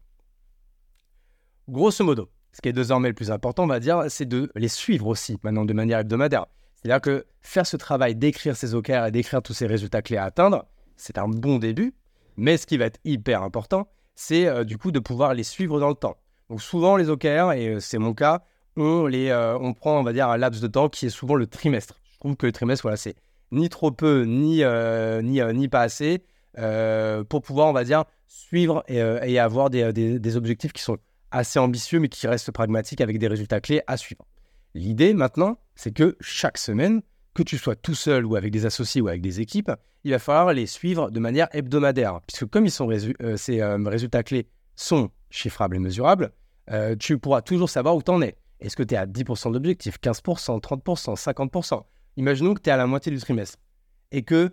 Grosso 1.68 2.04
modo, 2.04 2.30
ce 2.52 2.60
qui 2.60 2.68
est 2.68 2.72
désormais 2.72 3.08
le 3.08 3.14
plus 3.14 3.30
important, 3.30 3.64
on 3.64 3.68
va 3.68 3.80
dire, 3.80 4.04
c'est 4.08 4.26
de 4.26 4.50
les 4.54 4.68
suivre 4.68 5.06
aussi 5.06 5.38
maintenant 5.42 5.64
de 5.64 5.72
manière 5.72 5.98
hebdomadaire. 5.98 6.46
C'est-à-dire 6.76 7.00
que 7.00 7.26
faire 7.40 7.66
ce 7.66 7.76
travail 7.76 8.14
d'écrire 8.14 8.56
ces 8.56 8.74
OKR 8.74 9.06
et 9.06 9.10
d'écrire 9.10 9.42
tous 9.42 9.52
ces 9.52 9.66
résultats 9.66 10.02
clés 10.02 10.16
à 10.16 10.24
atteindre, 10.24 10.66
c'est 10.96 11.18
un 11.18 11.28
bon 11.28 11.58
début, 11.58 11.94
mais 12.36 12.56
ce 12.56 12.66
qui 12.66 12.76
va 12.76 12.86
être 12.86 13.00
hyper 13.04 13.42
important, 13.42 13.88
c'est 14.14 14.46
euh, 14.46 14.64
du 14.64 14.78
coup 14.78 14.92
de 14.92 14.98
pouvoir 14.98 15.34
les 15.34 15.42
suivre 15.42 15.80
dans 15.80 15.88
le 15.88 15.94
temps. 15.94 16.16
Donc 16.50 16.62
souvent 16.62 16.96
les 16.96 17.10
OKR, 17.10 17.52
et 17.52 17.80
c'est 17.80 17.98
mon 17.98 18.14
cas, 18.14 18.42
on, 18.78 19.06
les, 19.06 19.28
euh, 19.28 19.58
on 19.58 19.74
prend 19.74 19.98
on 19.98 20.02
va 20.02 20.12
dire 20.12 20.28
un 20.28 20.36
laps 20.36 20.62
de 20.62 20.68
temps 20.68 20.88
qui 20.88 21.06
est 21.06 21.10
souvent 21.10 21.34
le 21.34 21.46
trimestre. 21.46 22.00
Je 22.12 22.18
trouve 22.18 22.36
que 22.36 22.46
le 22.46 22.52
trimestre, 22.52 22.82
voilà, 22.82 22.96
c'est 22.96 23.14
ni 23.52 23.68
trop 23.68 23.90
peu, 23.90 24.24
ni, 24.24 24.62
ni, 25.22 25.40
ni 25.54 25.68
pas 25.68 25.82
assez, 25.82 26.22
pour 26.54 27.42
pouvoir, 27.42 27.68
on 27.68 27.72
va 27.72 27.84
dire, 27.84 28.04
suivre 28.26 28.84
et, 28.88 29.38
avoir 29.38 29.70
des, 29.70 29.92
des, 29.92 30.36
objectifs 30.36 30.72
qui 30.72 30.82
sont 30.82 30.98
assez 31.30 31.58
ambitieux, 31.58 32.00
mais 32.00 32.08
qui 32.08 32.26
restent 32.26 32.50
pragmatiques 32.50 33.00
avec 33.00 33.18
des 33.18 33.28
résultats 33.28 33.60
clés 33.60 33.82
à 33.86 33.96
suivre. 33.96 34.26
L'idée 34.74 35.14
maintenant, 35.14 35.58
c'est 35.74 35.92
que 35.92 36.16
chaque 36.20 36.58
semaine, 36.58 37.02
que 37.34 37.42
tu 37.42 37.56
sois 37.56 37.76
tout 37.76 37.94
seul 37.94 38.26
ou 38.26 38.36
avec 38.36 38.50
des 38.50 38.66
associés 38.66 39.00
ou 39.00 39.08
avec 39.08 39.22
des 39.22 39.40
équipes, 39.40 39.70
il 40.04 40.10
va 40.10 40.18
falloir 40.18 40.52
les 40.52 40.66
suivre 40.66 41.10
de 41.10 41.20
manière 41.20 41.48
hebdomadaire. 41.52 42.20
Puisque 42.26 42.46
comme 42.46 42.66
ils 42.66 42.70
sont 42.70 42.90
euh, 42.90 43.36
ces 43.36 43.60
euh, 43.60 43.78
résultats 43.84 44.22
clés 44.22 44.48
sont 44.74 45.10
chiffrables 45.30 45.76
et 45.76 45.78
mesurables, 45.78 46.32
euh, 46.70 46.96
tu 46.96 47.18
pourras 47.18 47.42
toujours 47.42 47.70
savoir 47.70 47.96
où 47.96 48.02
tu 48.02 48.10
en 48.10 48.22
es. 48.22 48.36
Est-ce 48.60 48.76
que 48.76 48.82
tu 48.82 48.94
es 48.94 48.96
à 48.96 49.06
10% 49.06 49.52
d'objectif, 49.52 49.98
15%, 50.02 50.60
30%, 50.60 51.16
50% 51.16 51.82
Imaginons 52.16 52.54
que 52.54 52.60
tu 52.60 52.70
es 52.70 52.72
à 52.72 52.76
la 52.76 52.86
moitié 52.86 53.12
du 53.12 53.18
trimestre 53.18 53.58
et 54.10 54.22
que 54.22 54.52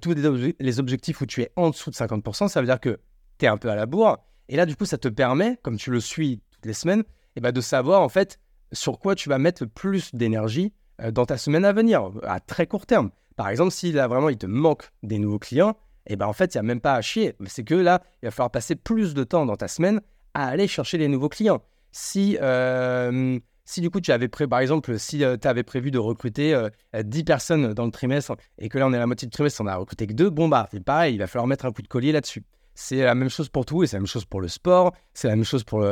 tous 0.00 0.12
les, 0.12 0.80
objectifs 0.80 1.20
où 1.22 1.26
tu 1.26 1.40
es 1.40 1.50
en 1.56 1.70
dessous 1.70 1.90
de 1.90 1.94
50%, 1.94 2.48
ça 2.48 2.60
veut 2.60 2.66
dire 2.66 2.78
que 2.78 3.00
tu 3.38 3.46
es 3.46 3.48
un 3.48 3.56
peu 3.56 3.70
à 3.70 3.74
la 3.74 3.86
bourre. 3.86 4.18
Et 4.48 4.56
là, 4.56 4.66
du 4.66 4.76
coup, 4.76 4.84
ça 4.84 4.98
te 4.98 5.08
permet, 5.08 5.58
comme 5.62 5.76
tu 5.76 5.90
le 5.90 6.00
suis 6.00 6.42
toutes 6.50 6.66
les 6.66 6.74
semaines, 6.74 7.04
eh 7.36 7.40
ben, 7.40 7.52
de 7.52 7.60
savoir 7.60 8.02
en 8.02 8.08
fait 8.08 8.38
sur 8.72 8.98
quoi 8.98 9.14
tu 9.14 9.28
vas 9.28 9.38
mettre 9.38 9.64
plus 9.66 10.14
d'énergie 10.14 10.72
euh, 11.00 11.10
dans 11.10 11.26
ta 11.26 11.38
semaine 11.38 11.64
à 11.64 11.72
venir, 11.72 12.10
à 12.22 12.40
très 12.40 12.66
court 12.66 12.86
terme. 12.86 13.10
Par 13.36 13.48
exemple, 13.48 13.70
si 13.70 13.92
là 13.92 14.08
vraiment 14.08 14.28
il 14.28 14.38
te 14.38 14.46
manque 14.46 14.90
des 15.02 15.18
nouveaux 15.18 15.38
clients, 15.38 15.76
et 16.06 16.14
eh 16.14 16.16
ben 16.16 16.26
en 16.26 16.32
fait, 16.32 16.54
il 16.54 16.56
n'y 16.56 16.60
a 16.60 16.64
même 16.64 16.80
pas 16.80 16.94
à 16.94 17.00
chier. 17.00 17.36
C'est 17.46 17.62
que 17.62 17.74
là, 17.74 18.02
il 18.22 18.26
va 18.26 18.30
falloir 18.32 18.50
passer 18.50 18.74
plus 18.74 19.14
de 19.14 19.22
temps 19.22 19.46
dans 19.46 19.56
ta 19.56 19.68
semaine 19.68 20.00
à 20.34 20.48
aller 20.48 20.66
chercher 20.66 20.98
les 20.98 21.06
nouveaux 21.06 21.28
clients. 21.28 21.62
Si, 21.92 22.36
euh, 22.40 23.38
si 23.64 23.80
du 23.80 23.90
coup 23.90 24.00
tu 24.00 24.10
avais 24.12 24.28
prévu, 24.28 24.48
par 24.48 24.60
exemple, 24.60 24.98
si 24.98 25.24
euh, 25.24 25.36
tu 25.40 25.46
avais 25.46 25.62
prévu 25.62 25.90
de 25.90 25.98
recruter 25.98 26.58
10 26.98 27.24
personnes 27.24 27.74
dans 27.74 27.84
le 27.84 27.90
trimestre 27.92 28.36
et 28.58 28.68
que 28.68 28.78
là 28.78 28.86
on 28.86 28.92
est 28.92 28.96
à 28.96 29.00
la 29.00 29.06
moitié 29.06 29.26
du 29.26 29.32
trimestre, 29.32 29.60
on 29.60 29.66
a 29.66 29.76
recruté 29.76 30.06
que 30.06 30.14
deux, 30.14 30.30
bon 30.30 30.48
bah 30.48 30.68
c'est 30.72 30.82
pareil, 30.82 31.14
il 31.14 31.18
va 31.18 31.26
falloir 31.26 31.46
mettre 31.46 31.66
un 31.66 31.72
coup 31.72 31.82
de 31.82 31.88
collier 31.88 32.12
là-dessus. 32.12 32.44
C'est 32.74 33.02
la 33.02 33.14
même 33.14 33.28
chose 33.28 33.50
pour 33.50 33.66
tout 33.66 33.82
et 33.84 33.86
c'est 33.86 33.96
la 33.96 34.00
même 34.00 34.06
chose 34.06 34.24
pour 34.24 34.40
le 34.40 34.48
sport, 34.48 34.94
c'est 35.12 35.28
la 35.28 35.36
même 35.36 35.44
chose 35.44 35.62
pour 35.62 35.84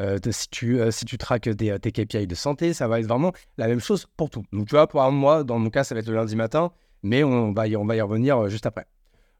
euh, 0.00 0.18
si, 0.30 0.48
tu, 0.48 0.80
euh, 0.80 0.90
si 0.90 1.04
tu 1.04 1.18
traques 1.18 1.46
euh, 1.46 1.78
tes 1.78 1.92
KPI 1.92 2.26
de 2.26 2.34
santé, 2.34 2.72
ça 2.72 2.88
va 2.88 2.98
être 2.98 3.06
vraiment 3.06 3.32
la 3.58 3.68
même 3.68 3.80
chose 3.80 4.06
pour 4.16 4.30
tout. 4.30 4.44
Donc, 4.52 4.66
tu 4.66 4.74
vois, 4.74 4.88
pour 4.88 5.00
moi, 5.12 5.44
dans 5.44 5.58
mon 5.58 5.70
cas, 5.70 5.84
ça 5.84 5.94
va 5.94 6.00
être 6.00 6.08
le 6.08 6.14
lundi 6.14 6.34
matin, 6.36 6.72
mais 7.02 7.22
on 7.22 7.52
va 7.52 7.68
y, 7.68 7.76
on 7.76 7.84
va 7.84 7.96
y 7.96 8.00
revenir 8.00 8.48
juste 8.48 8.66
après. 8.66 8.86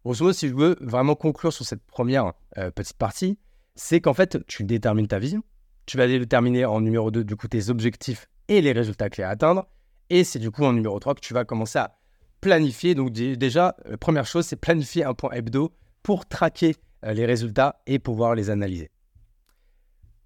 Grosso 0.04 0.22
modo, 0.24 0.32
si 0.32 0.48
je 0.48 0.54
veux 0.54 0.76
vraiment 0.80 1.14
conclure 1.14 1.52
sur 1.52 1.64
cette 1.64 1.82
première 1.82 2.34
petite 2.74 2.98
partie, 2.98 3.38
c'est 3.74 4.02
qu'en 4.02 4.12
fait, 4.12 4.46
tu 4.46 4.64
détermines 4.64 5.08
ta 5.08 5.18
vision, 5.18 5.42
tu 5.86 5.96
vas 5.96 6.06
déterminer 6.06 6.64
en 6.64 6.80
numéro 6.80 7.10
2, 7.10 7.24
du 7.24 7.36
coup, 7.36 7.48
tes 7.48 7.70
objectifs 7.70 8.28
et 8.48 8.60
les 8.60 8.72
résultats 8.72 9.10
clés 9.10 9.24
à 9.24 9.30
atteindre, 9.30 9.66
et 10.10 10.24
c'est 10.24 10.38
du 10.38 10.50
coup 10.50 10.64
en 10.64 10.72
numéro 10.72 10.98
3 10.98 11.14
que 11.14 11.20
tu 11.20 11.34
vas 11.34 11.44
commencer 11.44 11.78
à 11.78 11.96
planifier. 12.40 12.94
Donc, 12.94 13.10
déjà, 13.12 13.76
première 14.00 14.26
chose, 14.26 14.46
c'est 14.46 14.56
planifier 14.56 15.04
un 15.04 15.14
point 15.14 15.30
hebdo 15.30 15.72
pour 16.02 16.26
traquer 16.26 16.76
les 17.02 17.24
résultats 17.24 17.80
et 17.86 17.98
pouvoir 17.98 18.34
les 18.34 18.50
analyser. 18.50 18.90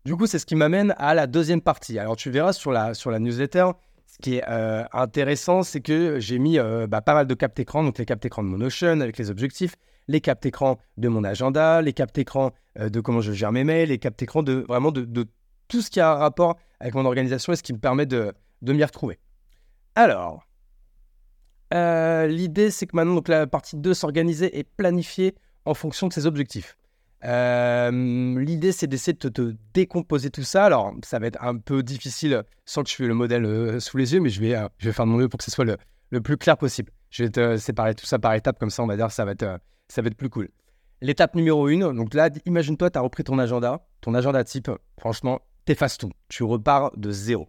Du 0.04 0.16
coup, 0.16 0.26
c'est 0.26 0.38
ce 0.38 0.46
qui 0.46 0.56
m'amène 0.56 0.94
à 0.98 1.14
la 1.14 1.26
deuxième 1.26 1.60
partie. 1.60 1.98
Alors, 1.98 2.16
tu 2.16 2.30
verras 2.30 2.52
sur 2.52 2.72
la, 2.72 2.94
sur 2.94 3.10
la 3.10 3.18
newsletter, 3.18 3.66
ce 4.06 4.18
qui 4.18 4.36
est 4.36 4.44
euh, 4.48 4.84
intéressant, 4.92 5.62
c'est 5.62 5.80
que 5.80 6.18
j'ai 6.18 6.38
mis 6.38 6.58
euh, 6.58 6.86
bah, 6.86 7.02
pas 7.02 7.14
mal 7.14 7.26
de 7.26 7.34
captes 7.34 7.60
écran, 7.60 7.84
donc 7.84 7.98
les 7.98 8.06
captes 8.06 8.24
écran 8.24 8.42
de 8.42 8.48
mon 8.48 8.58
Notion 8.58 9.00
avec 9.00 9.18
les 9.18 9.30
objectifs, 9.30 9.74
les 10.08 10.20
captes 10.20 10.46
écran 10.46 10.78
de 10.96 11.08
mon 11.08 11.24
agenda, 11.24 11.82
les 11.82 11.92
captes 11.92 12.16
écran 12.16 12.52
euh, 12.78 12.88
de 12.88 13.00
comment 13.00 13.20
je 13.20 13.32
gère 13.32 13.52
mes 13.52 13.64
mails, 13.64 13.90
les 13.90 13.98
captes 13.98 14.22
écran 14.22 14.42
de 14.42 14.64
vraiment 14.66 14.92
de, 14.92 15.26
tout 15.68 15.82
ce 15.82 15.90
qui 15.90 16.00
a 16.00 16.10
un 16.10 16.14
rapport 16.14 16.56
avec 16.80 16.94
mon 16.94 17.04
organisation 17.04 17.52
et 17.52 17.56
ce 17.56 17.62
qui 17.62 17.72
me 17.72 17.78
permet 17.78 18.06
de, 18.06 18.32
de 18.62 18.72
m'y 18.72 18.84
retrouver. 18.84 19.18
Alors, 19.94 20.46
l'idée, 21.72 22.70
c'est 22.70 22.86
que 22.86 22.96
maintenant, 22.96 23.14
donc, 23.14 23.28
la 23.28 23.46
partie 23.46 23.76
2, 23.76 23.94
s'organiser 23.94 24.58
et 24.58 24.64
planifier 24.64 25.34
en 25.64 25.74
fonction 25.74 26.08
de 26.08 26.12
ses 26.12 26.26
objectifs. 26.26 26.76
Euh, 27.24 28.40
l'idée, 28.40 28.72
c'est 28.72 28.86
d'essayer 28.86 29.12
de 29.12 29.28
te, 29.28 29.54
décomposer 29.74 30.30
tout 30.30 30.42
ça. 30.42 30.66
Alors, 30.66 30.94
ça 31.04 31.18
va 31.18 31.26
être 31.26 31.42
un 31.42 31.56
peu 31.56 31.82
difficile 31.82 32.42
sans 32.64 32.82
que 32.82 32.90
je 32.90 32.96
fasse 32.96 33.06
le 33.06 33.14
modèle 33.14 33.44
euh, 33.44 33.80
sous 33.80 33.96
les 33.96 34.14
yeux, 34.14 34.20
mais 34.20 34.30
je 34.30 34.40
vais, 34.40 34.54
euh, 34.54 34.68
je 34.78 34.86
vais 34.86 34.92
faire 34.92 35.04
de 35.04 35.10
mon 35.10 35.18
mieux 35.18 35.28
pour 35.28 35.38
que 35.38 35.44
ce 35.44 35.50
soit 35.50 35.64
le, 35.64 35.76
le, 36.10 36.20
plus 36.20 36.36
clair 36.36 36.56
possible. 36.56 36.92
Je 37.10 37.24
vais 37.24 37.30
te 37.30 37.56
séparer 37.56 37.94
tout 37.94 38.06
ça 38.06 38.18
par 38.18 38.34
étapes, 38.34 38.58
comme 38.58 38.70
ça, 38.70 38.82
on 38.82 38.86
va 38.86 38.96
dire, 38.96 39.10
ça 39.10 39.24
va 39.24 39.32
être, 39.32 39.58
ça 39.88 40.02
va 40.02 40.08
être 40.08 40.16
plus 40.16 40.30
cool. 40.30 40.48
L'étape 41.00 41.34
numéro 41.34 41.66
1, 41.66 41.94
donc 41.94 42.14
là, 42.14 42.28
imagine-toi, 42.44 42.90
tu 42.90 42.98
as 42.98 43.02
repris 43.02 43.24
ton 43.24 43.38
agenda, 43.38 43.86
ton 44.00 44.14
agenda 44.14 44.42
type, 44.44 44.70
franchement, 44.98 45.40
t'effaces 45.68 45.98
tout. 45.98 46.12
Tu 46.30 46.44
repars 46.44 46.96
de 46.96 47.10
zéro. 47.10 47.46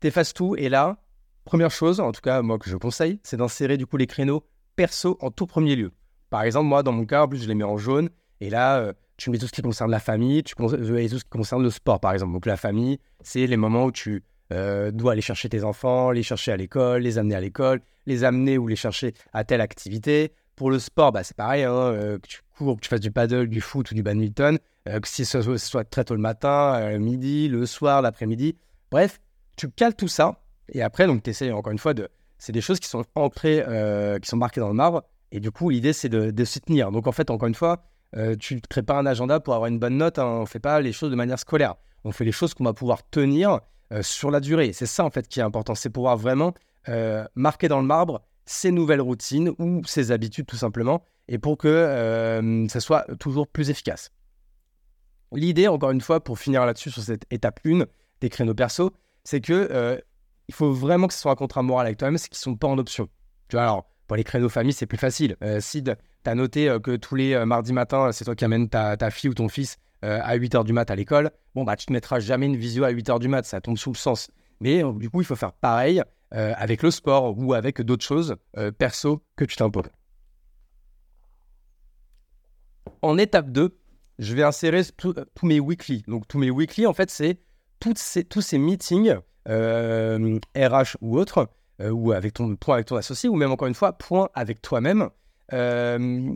T'effaces 0.00 0.32
tout, 0.32 0.56
et 0.56 0.70
là, 0.70 0.96
première 1.44 1.70
chose, 1.70 2.00
en 2.00 2.10
tout 2.10 2.22
cas, 2.22 2.40
moi, 2.40 2.58
que 2.58 2.70
je 2.70 2.78
conseille, 2.78 3.20
c'est 3.24 3.36
d'insérer 3.36 3.76
du 3.76 3.84
coup 3.84 3.98
les 3.98 4.06
créneaux 4.06 4.42
perso 4.74 5.18
en 5.20 5.30
tout 5.30 5.46
premier 5.46 5.76
lieu. 5.76 5.92
Par 6.30 6.44
exemple, 6.44 6.66
moi, 6.66 6.82
dans 6.82 6.92
mon 6.92 7.04
cas, 7.04 7.24
en 7.24 7.28
plus, 7.28 7.42
je 7.42 7.48
les 7.48 7.54
mets 7.54 7.62
en 7.62 7.76
jaune. 7.76 8.08
Et 8.40 8.48
là, 8.48 8.78
euh, 8.78 8.94
tu 9.18 9.28
mets 9.28 9.36
tout 9.36 9.46
ce 9.46 9.52
qui 9.52 9.60
concerne 9.60 9.90
la 9.90 10.00
famille, 10.00 10.42
tu 10.42 10.54
mets 10.58 11.08
tout 11.10 11.18
ce 11.18 11.24
qui 11.24 11.30
concerne 11.30 11.62
le 11.62 11.68
sport, 11.68 12.00
par 12.00 12.14
exemple. 12.14 12.32
Donc 12.32 12.46
la 12.46 12.56
famille, 12.56 12.98
c'est 13.20 13.46
les 13.46 13.58
moments 13.58 13.84
où 13.84 13.92
tu 13.92 14.24
euh, 14.50 14.90
dois 14.90 15.12
aller 15.12 15.20
chercher 15.20 15.50
tes 15.50 15.62
enfants, 15.62 16.10
les 16.10 16.22
chercher 16.22 16.52
à 16.52 16.56
l'école, 16.56 17.02
les 17.02 17.18
amener 17.18 17.34
à 17.34 17.40
l'école, 17.42 17.82
les 18.06 18.24
amener 18.24 18.56
ou 18.56 18.66
les 18.66 18.76
chercher 18.76 19.12
à 19.34 19.44
telle 19.44 19.60
activité. 19.60 20.32
Pour 20.62 20.70
le 20.70 20.78
sport, 20.78 21.10
bah, 21.10 21.24
c'est 21.24 21.36
pareil, 21.36 21.64
hein, 21.64 21.72
euh, 21.72 22.18
que 22.20 22.28
tu 22.28 22.40
cours, 22.56 22.76
que 22.76 22.82
tu 22.82 22.88
fasses 22.88 23.00
du 23.00 23.10
paddle, 23.10 23.48
du 23.48 23.60
foot 23.60 23.90
ou 23.90 23.94
du 23.94 24.04
badminton, 24.04 24.60
que 24.86 25.08
si 25.08 25.24
ce 25.24 25.56
soit 25.56 25.82
très 25.82 26.04
tôt 26.04 26.14
le 26.14 26.20
matin, 26.20 26.98
midi, 27.00 27.48
le 27.48 27.66
soir, 27.66 28.00
l'après-midi. 28.00 28.54
Bref, 28.92 29.20
tu 29.56 29.68
cales 29.68 29.96
tout 29.96 30.06
ça. 30.06 30.38
Et 30.68 30.80
après, 30.80 31.08
donc, 31.08 31.24
tu 31.24 31.30
essaies 31.30 31.50
encore 31.50 31.72
une 31.72 31.80
fois 31.80 31.94
de. 31.94 32.08
C'est 32.38 32.52
des 32.52 32.60
choses 32.60 32.78
qui 32.78 32.86
sont 32.86 33.04
ancrées, 33.16 33.64
qui 34.22 34.28
sont 34.28 34.36
marquées 34.36 34.60
dans 34.60 34.68
le 34.68 34.74
marbre. 34.74 35.02
Et 35.32 35.40
du 35.40 35.50
coup, 35.50 35.68
l'idée, 35.68 35.92
c'est 35.92 36.08
de, 36.08 36.30
de 36.30 36.44
tenir. 36.44 36.92
Donc, 36.92 37.08
en 37.08 37.12
fait, 37.12 37.30
encore 37.30 37.48
une 37.48 37.56
fois, 37.56 37.82
tu 38.38 38.54
ne 38.54 38.60
crées 38.60 38.84
pas 38.84 38.96
un 38.96 39.06
agenda 39.06 39.40
pour 39.40 39.54
avoir 39.54 39.66
une 39.66 39.80
bonne 39.80 39.96
note. 39.96 40.20
Hein. 40.20 40.26
On 40.26 40.40
ne 40.42 40.46
fait 40.46 40.60
pas 40.60 40.80
les 40.80 40.92
choses 40.92 41.10
de 41.10 41.16
manière 41.16 41.40
scolaire. 41.40 41.74
On 42.04 42.12
fait 42.12 42.24
les 42.24 42.30
choses 42.30 42.54
qu'on 42.54 42.62
va 42.62 42.72
pouvoir 42.72 43.00
tenir 43.10 43.58
sur 44.00 44.30
la 44.30 44.38
durée. 44.38 44.72
C'est 44.72 44.86
ça, 44.86 45.04
en 45.04 45.10
fait, 45.10 45.26
qui 45.26 45.40
est 45.40 45.42
important. 45.42 45.74
C'est 45.74 45.90
pouvoir 45.90 46.16
vraiment 46.16 46.54
marquer 47.34 47.66
dans 47.66 47.80
le 47.80 47.86
marbre 47.86 48.22
ses 48.44 48.70
nouvelles 48.70 49.00
routines 49.00 49.52
ou 49.58 49.82
ses 49.84 50.10
habitudes, 50.10 50.46
tout 50.46 50.56
simplement 50.56 51.02
et 51.28 51.38
pour 51.38 51.56
que 51.56 51.68
euh, 51.68 52.68
ça 52.68 52.80
soit 52.80 53.06
toujours 53.18 53.48
plus 53.48 53.70
efficace. 53.70 54.10
L'idée, 55.32 55.68
encore 55.68 55.90
une 55.90 56.00
fois, 56.00 56.22
pour 56.22 56.38
finir 56.38 56.66
là-dessus 56.66 56.90
sur 56.90 57.02
cette 57.02 57.24
étape 57.30 57.60
1 57.64 57.84
des 58.20 58.28
créneaux 58.28 58.54
perso, 58.54 58.92
c'est 59.24 59.40
que 59.40 59.68
euh, 59.70 59.98
il 60.48 60.54
faut 60.54 60.72
vraiment 60.72 61.06
que 61.06 61.14
ce 61.14 61.20
soit 61.20 61.32
un 61.32 61.36
contrat 61.36 61.62
moral 61.62 61.86
avec 61.86 61.98
toi-même, 61.98 62.18
c'est 62.18 62.28
qu'ils 62.28 62.36
ne 62.36 62.52
sont 62.52 62.56
pas 62.56 62.68
en 62.68 62.76
option. 62.76 63.08
Tu 63.48 63.56
vois, 63.56 63.62
alors, 63.62 63.90
pour 64.06 64.16
les 64.16 64.24
créneaux 64.24 64.48
famille, 64.48 64.74
c'est 64.74 64.86
plus 64.86 64.98
facile. 64.98 65.36
Euh, 65.42 65.60
si 65.60 65.82
tu 65.82 65.90
as 66.26 66.34
noté 66.34 66.76
que 66.82 66.96
tous 66.96 67.14
les 67.14 67.44
mardis 67.46 67.72
matins, 67.72 68.12
c'est 68.12 68.24
toi 68.24 68.34
qui 68.34 68.44
amènes 68.44 68.68
ta, 68.68 69.10
fille 69.10 69.30
ou 69.30 69.34
ton 69.34 69.48
fils 69.48 69.78
à 70.02 70.36
8h 70.36 70.64
du 70.64 70.72
mat 70.72 70.90
à 70.90 70.96
l'école, 70.96 71.30
bon, 71.54 71.62
bah, 71.62 71.76
tu 71.76 71.86
ne 71.90 71.94
mettras 71.94 72.18
jamais 72.18 72.46
une 72.46 72.56
visio 72.56 72.82
à 72.84 72.92
8h 72.92 73.20
du 73.20 73.28
mat, 73.28 73.44
ça 73.44 73.60
tombe 73.60 73.78
sous 73.78 73.92
le 73.92 73.96
sens. 73.96 74.30
Mais 74.60 74.82
du 74.96 75.08
coup, 75.08 75.20
il 75.20 75.24
faut 75.24 75.36
faire 75.36 75.52
pareil 75.52 76.02
avec 76.32 76.82
le 76.82 76.90
sport 76.90 77.38
ou 77.38 77.54
avec 77.54 77.80
d'autres 77.82 78.04
choses 78.04 78.36
perso 78.78 79.22
que 79.36 79.44
tu 79.44 79.56
t'imposes. 79.56 79.90
En 83.02 83.18
étape 83.18 83.50
2, 83.50 83.76
je 84.18 84.34
vais 84.34 84.42
insérer 84.42 84.82
tous 84.96 85.14
mes 85.42 85.60
weekly. 85.60 86.04
Donc, 86.06 86.26
tous 86.28 86.38
mes 86.38 86.50
weekly, 86.50 86.86
en 86.86 86.92
fait, 86.92 87.10
c'est 87.10 87.38
ces, 87.96 88.24
tous 88.24 88.40
ces 88.40 88.58
meetings, 88.58 89.10
RH 89.10 89.48
euh, 89.48 90.40
ou 91.00 91.18
autres, 91.18 91.48
euh, 91.80 91.90
ou 91.90 92.12
avec 92.12 92.34
ton 92.34 92.54
point 92.56 92.76
avec 92.76 92.86
ton 92.86 92.96
associé, 92.96 93.28
ou 93.28 93.34
même 93.34 93.50
encore 93.50 93.68
une 93.68 93.74
fois, 93.74 93.92
point 93.92 94.28
avec 94.34 94.62
toi-même, 94.62 95.10
euh, 95.52 96.34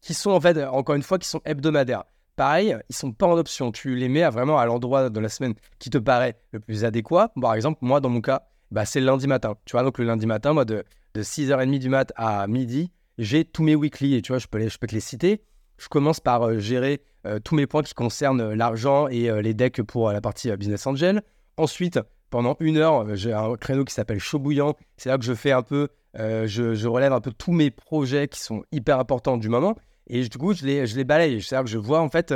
qui 0.00 0.14
sont 0.14 0.30
en 0.30 0.40
fait, 0.40 0.62
encore 0.64 0.94
une 0.94 1.02
fois, 1.02 1.18
qui 1.18 1.28
sont 1.28 1.42
hebdomadaires. 1.44 2.04
Pareil, 2.36 2.76
ils 2.88 2.96
sont 2.96 3.12
pas 3.12 3.26
en 3.26 3.38
option. 3.38 3.72
Tu 3.72 3.96
les 3.96 4.08
mets 4.08 4.22
à 4.22 4.30
vraiment 4.30 4.58
à 4.58 4.66
l'endroit 4.66 5.08
de 5.08 5.20
la 5.20 5.28
semaine 5.28 5.54
qui 5.78 5.88
te 5.88 5.98
paraît 5.98 6.38
le 6.52 6.60
plus 6.60 6.84
adéquat. 6.84 7.32
Par 7.40 7.54
exemple, 7.54 7.78
moi, 7.80 8.00
dans 8.00 8.10
mon 8.10 8.20
cas, 8.20 8.48
bah, 8.70 8.84
c'est 8.84 9.00
le 9.00 9.06
lundi 9.06 9.26
matin. 9.26 9.54
Tu 9.64 9.72
vois, 9.72 9.82
donc 9.82 9.98
le 9.98 10.04
lundi 10.04 10.26
matin, 10.26 10.52
moi, 10.52 10.64
de, 10.64 10.84
de 11.14 11.22
6h30 11.22 11.78
du 11.78 11.88
mat 11.88 12.12
à 12.16 12.46
midi, 12.46 12.90
j'ai 13.18 13.44
tous 13.44 13.62
mes 13.62 13.74
weekly 13.74 14.14
et 14.14 14.22
tu 14.22 14.32
vois, 14.32 14.38
je 14.38 14.46
peux, 14.46 14.68
je 14.68 14.78
peux 14.78 14.86
te 14.86 14.94
les 14.94 15.00
citer 15.00 15.42
je 15.78 15.88
commence 15.88 16.20
par 16.20 16.42
euh, 16.42 16.58
gérer 16.58 17.02
euh, 17.26 17.38
tous 17.38 17.54
mes 17.54 17.66
points 17.66 17.82
qui 17.82 17.94
concernent 17.94 18.40
euh, 18.40 18.56
l'argent 18.56 19.08
et 19.08 19.30
les 19.42 19.54
decks 19.54 19.82
pour 19.82 20.10
la 20.12 20.20
partie 20.20 20.54
Business 20.56 20.86
Angel. 20.86 21.22
Ensuite, 21.56 22.00
pendant 22.30 22.56
une 22.60 22.76
heure, 22.76 23.14
j'ai 23.16 23.32
un 23.32 23.54
créneau 23.56 23.84
qui 23.84 23.94
s'appelle 23.94 24.18
Chaud 24.18 24.38
Bouillant. 24.38 24.74
C'est 24.96 25.08
là 25.08 25.18
que 25.18 25.24
je 25.24 25.34
fais 25.34 25.52
un 25.52 25.62
peu, 25.62 25.88
je, 26.14 26.86
relève 26.86 27.12
un 27.12 27.20
peu 27.20 27.32
tous 27.32 27.52
mes 27.52 27.70
projets 27.70 28.28
qui 28.28 28.40
sont 28.40 28.62
hyper 28.72 28.98
importants 28.98 29.36
du 29.36 29.48
moment. 29.48 29.74
Et 30.08 30.28
du 30.28 30.36
coup, 30.36 30.52
je 30.52 30.66
les, 30.66 30.86
je 30.86 30.96
les 30.96 31.04
balaye. 31.04 31.40
C'est-à-dire 31.40 31.64
que 31.64 31.70
je 31.70 31.78
vois 31.78 32.00
en 32.00 32.10
fait 32.10 32.34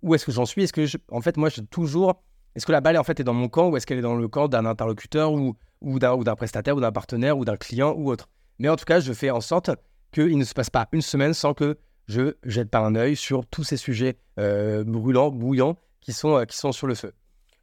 où 0.00 0.14
est-ce 0.14 0.24
que 0.24 0.32
j'en 0.32 0.46
suis. 0.46 0.62
Est-ce 0.62 0.72
que, 0.72 0.86
en 1.10 1.20
fait, 1.20 1.36
moi, 1.36 1.48
je 1.50 1.60
toujours. 1.60 2.22
Est-ce 2.54 2.66
que 2.66 2.72
la 2.72 2.80
balle 2.80 2.96
en 2.98 3.04
fait 3.04 3.18
est 3.20 3.24
dans 3.24 3.34
mon 3.34 3.48
camp 3.48 3.68
ou 3.68 3.76
est-ce 3.76 3.86
qu'elle 3.86 3.98
est 3.98 4.02
dans 4.02 4.14
le 4.14 4.28
camp 4.28 4.48
d'un 4.48 4.64
interlocuteur 4.64 5.32
ou 5.82 5.98
d'un 5.98 6.36
prestataire 6.36 6.76
ou 6.76 6.80
d'un 6.80 6.92
partenaire 6.92 7.38
ou 7.38 7.44
d'un 7.44 7.56
client 7.56 7.94
ou 7.96 8.10
autre 8.10 8.28
Mais 8.58 8.68
en 8.68 8.76
tout 8.76 8.84
cas, 8.84 9.00
je 9.00 9.12
fais 9.12 9.30
en 9.30 9.40
sorte 9.40 9.70
qu'il 10.12 10.38
ne 10.38 10.44
se 10.44 10.54
passe 10.54 10.70
pas 10.70 10.88
une 10.92 11.02
semaine 11.02 11.34
sans 11.34 11.54
que 11.54 11.78
je 12.08 12.34
jette 12.44 12.70
pas 12.70 12.80
un 12.80 12.94
œil 12.94 13.16
sur 13.16 13.46
tous 13.46 13.64
ces 13.64 13.76
sujets 13.76 14.18
euh, 14.38 14.84
brûlants, 14.84 15.30
bouillants 15.30 15.76
qui 16.00 16.12
sont, 16.12 16.36
euh, 16.36 16.44
qui 16.44 16.56
sont 16.56 16.72
sur 16.72 16.86
le 16.86 16.94
feu. 16.94 17.12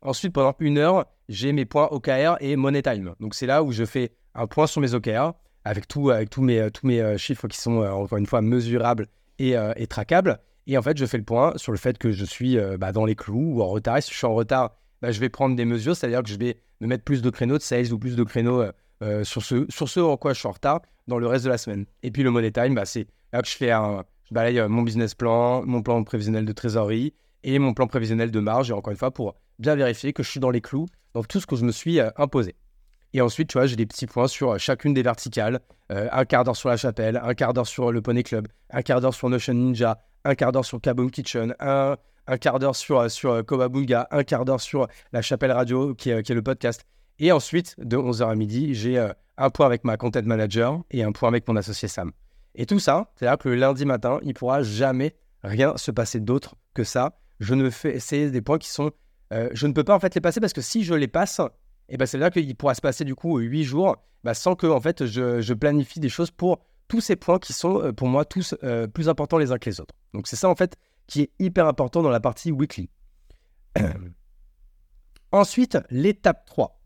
Ensuite, 0.02 0.34
pendant 0.34 0.56
une 0.60 0.78
heure, 0.78 1.06
j'ai 1.28 1.52
mes 1.52 1.66
points 1.66 1.88
OKR 1.92 2.38
et 2.40 2.56
Money 2.56 2.82
Time. 2.82 3.14
Donc, 3.20 3.36
c'est 3.36 3.46
là 3.46 3.64
où 3.64 3.72
je 3.72 3.84
fais 3.86 4.12
un 4.34 4.48
point 4.48 4.66
sur 4.66 4.82
mes 4.82 4.94
OKR 4.94 5.34
avec, 5.66 5.88
tous 5.88 6.12
mes 6.42 6.62
euh, 6.62 7.18
chiffres 7.18 7.48
qui 7.48 7.60
sont, 7.60 7.84
encore 7.84 8.18
une 8.18 8.26
fois, 8.26 8.42
mesurables 8.42 9.08
et, 9.40 9.56
et, 9.76 9.88
traquables. 9.88 10.40
Et 10.68 10.78
en 10.78 10.82
fait, 10.82 10.98
je 10.98 11.06
fais 11.06 11.18
le 11.18 11.24
point 11.24 11.54
sur 11.58 11.72
le 11.72 11.78
fait 11.78 11.98
que 11.98 12.12
je 12.12 12.26
suis 12.26 12.58
bah, 12.78 12.92
dans 12.92 13.06
les 13.06 13.16
clous 13.16 13.56
ou 13.56 13.62
en 13.62 13.68
retard. 13.68 13.98
Et 13.98 14.02
si 14.02 14.12
je 14.12 14.18
suis 14.18 14.28
en 14.28 14.34
retard, 14.34 14.76
bah, 15.02 15.12
je 15.12 15.20
vais 15.20 15.30
prendre 15.30 15.56
des 15.56 15.66
mesures, 15.66 15.96
c'est-à-dire 15.96 16.24
que 16.24 16.30
je 16.30 16.38
vais 16.38 16.58
me 16.82 16.88
mettre 16.88 17.04
plus 17.04 17.22
de 17.22 17.30
créneaux 17.30 17.58
de 17.58 17.64
sales 17.64 17.92
ou 17.94 18.00
plus 18.00 18.16
de 18.16 18.24
créneaux 18.24 18.64
sur, 19.24 19.44
ce, 19.44 19.66
sur 19.70 19.88
ce 19.88 20.00
en 20.00 20.18
quoi 20.18 20.34
je 20.34 20.40
suis 20.40 20.48
en 20.48 20.52
retard 20.52 20.82
dans 21.08 21.20
le 21.20 21.28
reste 21.28 21.46
de 21.46 21.50
la 21.50 21.58
semaine. 21.58 21.86
Et 22.04 22.12
puis 22.12 22.24
le 22.24 22.32
Money 22.32 22.52
Time, 22.52 22.76
bah, 22.76 22.86
c'est 22.86 23.08
là 23.34 23.42
que 23.42 23.48
je 23.48 23.56
fais 23.56 23.72
un, 23.72 24.04
je 24.26 24.34
balaye 24.34 24.62
mon 24.68 24.82
business 24.82 25.16
plan, 25.16 25.66
mon 25.66 25.82
plan 25.82 26.04
prévisionnel 26.04 26.46
de 26.46 26.52
trésorerie 26.52 27.14
et 27.44 27.60
mon 27.60 27.74
plan 27.74 27.88
prévisionnel 27.88 28.32
de 28.32 28.40
marge, 28.40 28.70
et 28.70 28.74
encore 28.74 28.92
une 28.92 28.98
fois, 28.98 29.12
pour 29.12 29.36
bien 29.60 29.76
vérifier 29.76 30.14
que 30.14 30.24
je 30.24 30.30
suis 30.30 30.40
dans 30.40 30.50
les 30.50 30.62
clous 30.62 30.88
dans 31.14 31.24
tout 31.24 31.40
ce 31.40 31.46
que 31.46 31.56
je 31.56 31.66
me 31.66 31.72
suis 31.72 32.00
euh, 32.00 32.10
imposé. 32.18 32.56
Et 33.14 33.22
ensuite, 33.22 33.50
tu 33.50 33.58
vois, 33.58 33.66
j'ai 33.66 33.76
des 33.76 33.86
petits 33.86 34.06
points 34.06 34.28
sur 34.28 34.52
euh, 34.52 34.58
chacune 34.58 34.94
des 34.94 35.02
verticales. 35.02 35.60
Euh, 35.92 36.08
un 36.12 36.26
quart 36.26 36.44
d'heure 36.44 36.56
sur 36.56 36.70
la 36.70 36.78
chapelle, 36.78 37.20
un 37.24 37.34
quart 37.34 37.54
d'heure 37.54 37.68
sur 37.68 37.92
le 37.92 38.02
Poney 38.02 38.24
Club, 38.24 38.48
un 38.70 38.82
quart 38.84 39.02
d'heure 39.02 39.14
sur 39.14 39.30
Notion 39.30 39.56
Ninja, 39.56 40.00
un 40.30 40.36
quart 40.36 40.52
d'heure 40.52 40.66
sur 40.66 40.80
Kaboom 40.80 41.10
Kitchen, 41.10 41.56
un, 41.60 41.98
quart 42.40 42.60
d'heure 42.60 42.76
sur, 42.76 43.10
sur 43.10 43.44
Kobabunga, 43.44 44.08
un 44.12 44.24
quart 44.24 44.46
d'heure 44.46 44.62
sur 44.62 44.88
la 45.12 45.22
chapelle 45.22 45.52
radio, 45.52 45.96
qui 45.96 46.12
est, 46.12 46.30
est, 46.30 46.34
le 46.34 46.44
podcast. 46.44 46.86
Et 47.18 47.32
ensuite, 47.32 47.76
de 47.80 47.98
11h 47.98 48.30
à 48.30 48.36
midi, 48.36 48.76
j'ai 48.76 49.04
un 49.38 49.50
point 49.50 49.66
avec 49.66 49.84
ma 49.84 49.98
content 49.98 50.22
manager 50.24 50.82
et 50.92 51.04
un 51.04 51.12
point 51.12 51.30
avec 51.30 51.48
mon 51.48 51.56
associé 51.56 51.88
Sam. 51.88 52.12
Et 52.54 52.66
tout 52.66 52.80
ça, 52.80 53.12
c'est-à-dire 53.16 53.38
que 53.38 53.50
le 53.50 53.56
lundi 53.56 53.86
matin, 53.86 54.20
il 54.22 54.34
pourra 54.34 54.62
jamais 54.62 55.16
rien 55.44 55.76
se 55.78 55.92
passer 55.92 56.20
d'autre 56.20 56.56
que 56.74 56.84
ça. 56.84 57.18
Je 57.40 57.54
ne 57.56 57.70
fais, 57.70 58.00
c'est 58.00 58.30
des 58.30 58.42
points 58.42 58.58
qui 58.58 58.70
sont, 58.70 58.92
euh, 59.34 59.50
je 59.54 59.66
ne 59.66 59.74
peux 59.74 59.84
pas 59.84 59.96
en 59.96 60.00
fait 60.00 60.14
les 60.14 60.22
passer 60.22 60.40
parce 60.40 60.54
que 60.54 60.62
si 60.62 60.84
je 60.84 60.94
les 60.94 61.08
passe, 61.08 61.40
et 61.40 61.96
eh 61.96 61.98
ben 61.98 62.06
c'est 62.06 62.32
qu'il 62.32 62.56
pourra 62.56 62.76
se 62.76 62.82
passer 62.82 63.04
du 63.04 63.16
coup 63.16 63.40
huit 63.40 63.64
jours, 63.64 63.96
bah, 64.24 64.34
sans 64.34 64.56
que 64.56 64.68
en 64.68 64.82
fait 64.82 65.06
je, 65.06 65.54
planifie 65.54 66.00
des 66.00 66.10
choses 66.10 66.32
pour 66.32 66.60
tous 66.90 67.00
ces 67.00 67.16
points 67.16 67.40
qui 67.40 67.54
sont 67.54 67.82
euh, 67.82 67.94
pour 67.94 68.10
moi 68.10 68.26
tous 68.26 68.56
euh, 68.64 68.88
plus 68.88 69.08
importants 69.08 69.38
les 69.38 69.54
uns 69.54 69.58
que 69.58 69.70
les 69.70 69.80
autres. 69.80 69.96
Donc 70.14 70.28
c'est 70.28 70.36
ça 70.36 70.50
en 70.50 70.56
fait 70.56 70.76
qui 71.08 71.22
est 71.22 71.32
hyper 71.40 71.66
important 71.68 72.02
dans 72.02 72.10
la 72.10 72.20
partie 72.20 72.52
weekly. 72.52 72.90
Ensuite, 75.32 75.78
l'étape 75.90 76.46
3. 76.46 76.80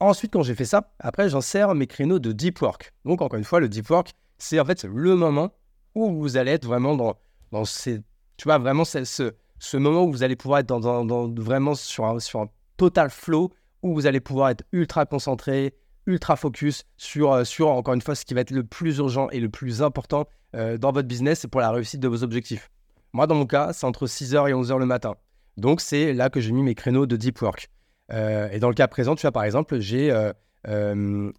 Ensuite, 0.00 0.32
quand 0.32 0.42
j'ai 0.42 0.54
fait 0.54 0.64
ça, 0.64 0.92
après, 0.98 1.28
j'insère 1.28 1.74
mes 1.74 1.86
créneaux 1.86 2.18
de 2.18 2.32
deep 2.32 2.60
work. 2.60 2.92
Donc, 3.04 3.22
encore 3.22 3.38
une 3.38 3.44
fois, 3.44 3.60
le 3.60 3.68
deep 3.68 3.88
work, 3.88 4.12
c'est 4.38 4.58
en 4.58 4.64
fait 4.64 4.84
le 4.84 5.14
moment 5.14 5.54
où 5.94 6.20
vous 6.20 6.36
allez 6.36 6.50
être 6.52 6.66
vraiment 6.66 6.96
dans, 6.96 7.16
dans 7.52 7.64
ces, 7.64 8.00
tu 8.36 8.44
vois, 8.44 8.58
vraiment 8.58 8.84
ce, 8.84 9.04
ce, 9.04 9.76
moment 9.76 10.04
où 10.04 10.10
vous 10.10 10.24
allez 10.24 10.36
pouvoir 10.36 10.60
être 10.60 10.66
dans, 10.66 11.04
dans, 11.04 11.28
vraiment 11.28 11.74
sur 11.74 12.04
un, 12.04 12.18
sur 12.18 12.40
un 12.40 12.48
total 12.76 13.10
flow, 13.10 13.52
où 13.82 13.94
vous 13.94 14.06
allez 14.06 14.20
pouvoir 14.20 14.50
être 14.50 14.64
ultra 14.72 15.06
concentré, 15.06 15.74
ultra 16.06 16.36
focus 16.36 16.84
sur, 16.96 17.32
euh, 17.32 17.44
sur, 17.44 17.68
encore 17.68 17.94
une 17.94 18.00
fois, 18.00 18.14
ce 18.14 18.24
qui 18.24 18.34
va 18.34 18.40
être 18.40 18.50
le 18.50 18.64
plus 18.64 18.98
urgent 18.98 19.28
et 19.30 19.40
le 19.40 19.48
plus 19.48 19.82
important 19.82 20.26
euh, 20.54 20.78
dans 20.78 20.92
votre 20.92 21.08
business 21.08 21.44
et 21.44 21.48
pour 21.48 21.60
la 21.60 21.70
réussite 21.70 22.00
de 22.00 22.08
vos 22.08 22.22
objectifs. 22.22 22.70
Moi, 23.12 23.26
dans 23.26 23.34
mon 23.34 23.46
cas, 23.46 23.72
c'est 23.72 23.86
entre 23.86 24.06
6h 24.06 24.48
et 24.48 24.52
11h 24.52 24.78
le 24.78 24.86
matin. 24.86 25.14
Donc, 25.56 25.80
c'est 25.80 26.12
là 26.12 26.30
que 26.30 26.40
j'ai 26.40 26.52
mis 26.52 26.62
mes 26.62 26.74
créneaux 26.74 27.06
de 27.06 27.16
deep 27.16 27.40
work. 27.40 27.68
Euh, 28.12 28.48
et 28.50 28.58
dans 28.58 28.68
le 28.68 28.74
cas 28.74 28.88
présent, 28.88 29.14
tu 29.14 29.22
vois, 29.22 29.32
par 29.32 29.44
exemple, 29.44 29.78
j'ai 29.78 30.12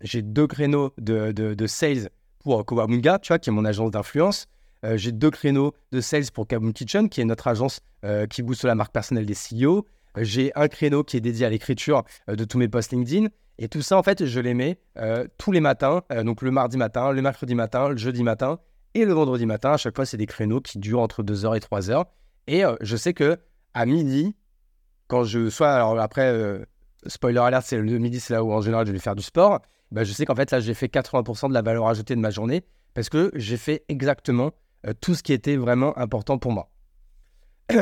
j'ai 0.01 0.21
deux 0.21 0.45
créneaux 0.45 0.93
de, 0.99 1.31
de, 1.31 1.67
sales 1.67 2.09
pour 2.39 2.63
Kowamunga, 2.63 3.17
tu 3.19 3.29
vois, 3.29 3.39
qui 3.39 3.49
est 3.49 3.53
mon 3.53 3.65
agence 3.65 3.89
d'influence. 3.89 4.47
Euh, 4.85 4.97
j'ai 4.97 5.11
deux 5.11 5.31
créneaux 5.31 5.73
de 5.91 6.01
sales 6.01 6.31
pour 6.33 6.47
Kaboom 6.47 6.73
Kitchen, 6.73 7.09
qui 7.09 7.21
est 7.21 7.25
notre 7.25 7.47
agence 7.47 7.79
euh, 8.03 8.27
qui 8.27 8.43
booste 8.43 8.63
la 8.63 8.75
marque 8.75 8.91
personnelle 8.91 9.25
des 9.25 9.33
CEO. 9.33 9.85
Euh, 10.17 10.23
j'ai 10.23 10.51
un 10.55 10.67
créneau 10.67 11.03
qui 11.03 11.17
est 11.17 11.21
dédié 11.21 11.45
à 11.45 11.49
l'écriture 11.49 12.03
de 12.27 12.43
tous 12.43 12.57
mes 12.57 12.67
posts 12.67 12.91
LinkedIn. 12.91 13.27
Et 13.57 13.69
tout 13.69 13.81
ça, 13.81 13.97
en 13.97 14.03
fait, 14.03 14.25
je 14.25 14.39
les 14.41 14.53
mets 14.53 14.79
tous 15.37 15.53
les 15.53 15.61
matins, 15.61 16.01
donc 16.25 16.41
le 16.41 16.51
mardi 16.51 16.75
matin, 16.75 17.13
le 17.13 17.21
mercredi 17.21 17.55
matin, 17.55 17.87
le 17.87 17.95
jeudi 17.95 18.21
matin 18.21 18.59
et 18.95 19.05
le 19.05 19.13
vendredi 19.13 19.45
matin. 19.45 19.71
À 19.71 19.77
chaque 19.77 19.95
fois, 19.95 20.05
c'est 20.05 20.17
des 20.17 20.25
créneaux 20.25 20.59
qui 20.59 20.77
durent 20.77 20.99
entre 20.99 21.23
2h 21.23 21.55
et 21.55 21.59
3h. 21.59 22.03
Et 22.47 22.63
je 22.81 22.97
sais 22.97 23.13
que 23.13 23.37
à 23.73 23.85
midi, 23.85 24.35
quand 25.07 25.23
je 25.23 25.49
sois, 25.49 25.71
alors 25.71 25.97
après, 25.97 26.65
spoiler 27.07 27.39
alert, 27.39 27.65
c'est 27.65 27.77
le 27.77 27.97
midi, 27.97 28.19
c'est 28.19 28.33
là 28.33 28.43
où 28.43 28.51
en 28.51 28.59
général 28.59 28.85
je 28.85 28.91
vais 28.91 28.99
faire 28.99 29.15
du 29.15 29.23
sport. 29.23 29.61
Bah, 29.91 30.03
je 30.03 30.11
sais 30.11 30.25
qu'en 30.25 30.35
fait, 30.35 30.51
là, 30.51 30.59
j'ai 30.59 30.73
fait 30.73 30.87
80% 30.87 31.49
de 31.49 31.53
la 31.53 31.61
valeur 31.61 31.87
ajoutée 31.87 32.15
de 32.15 32.19
ma 32.19 32.29
journée 32.29 32.65
parce 32.93 33.09
que 33.09 33.31
j'ai 33.35 33.57
fait 33.57 33.85
exactement 33.87 34.51
euh, 34.87 34.93
tout 34.99 35.15
ce 35.15 35.23
qui 35.23 35.33
était 35.33 35.57
vraiment 35.57 35.97
important 35.97 36.37
pour 36.37 36.51
moi. 36.51 36.69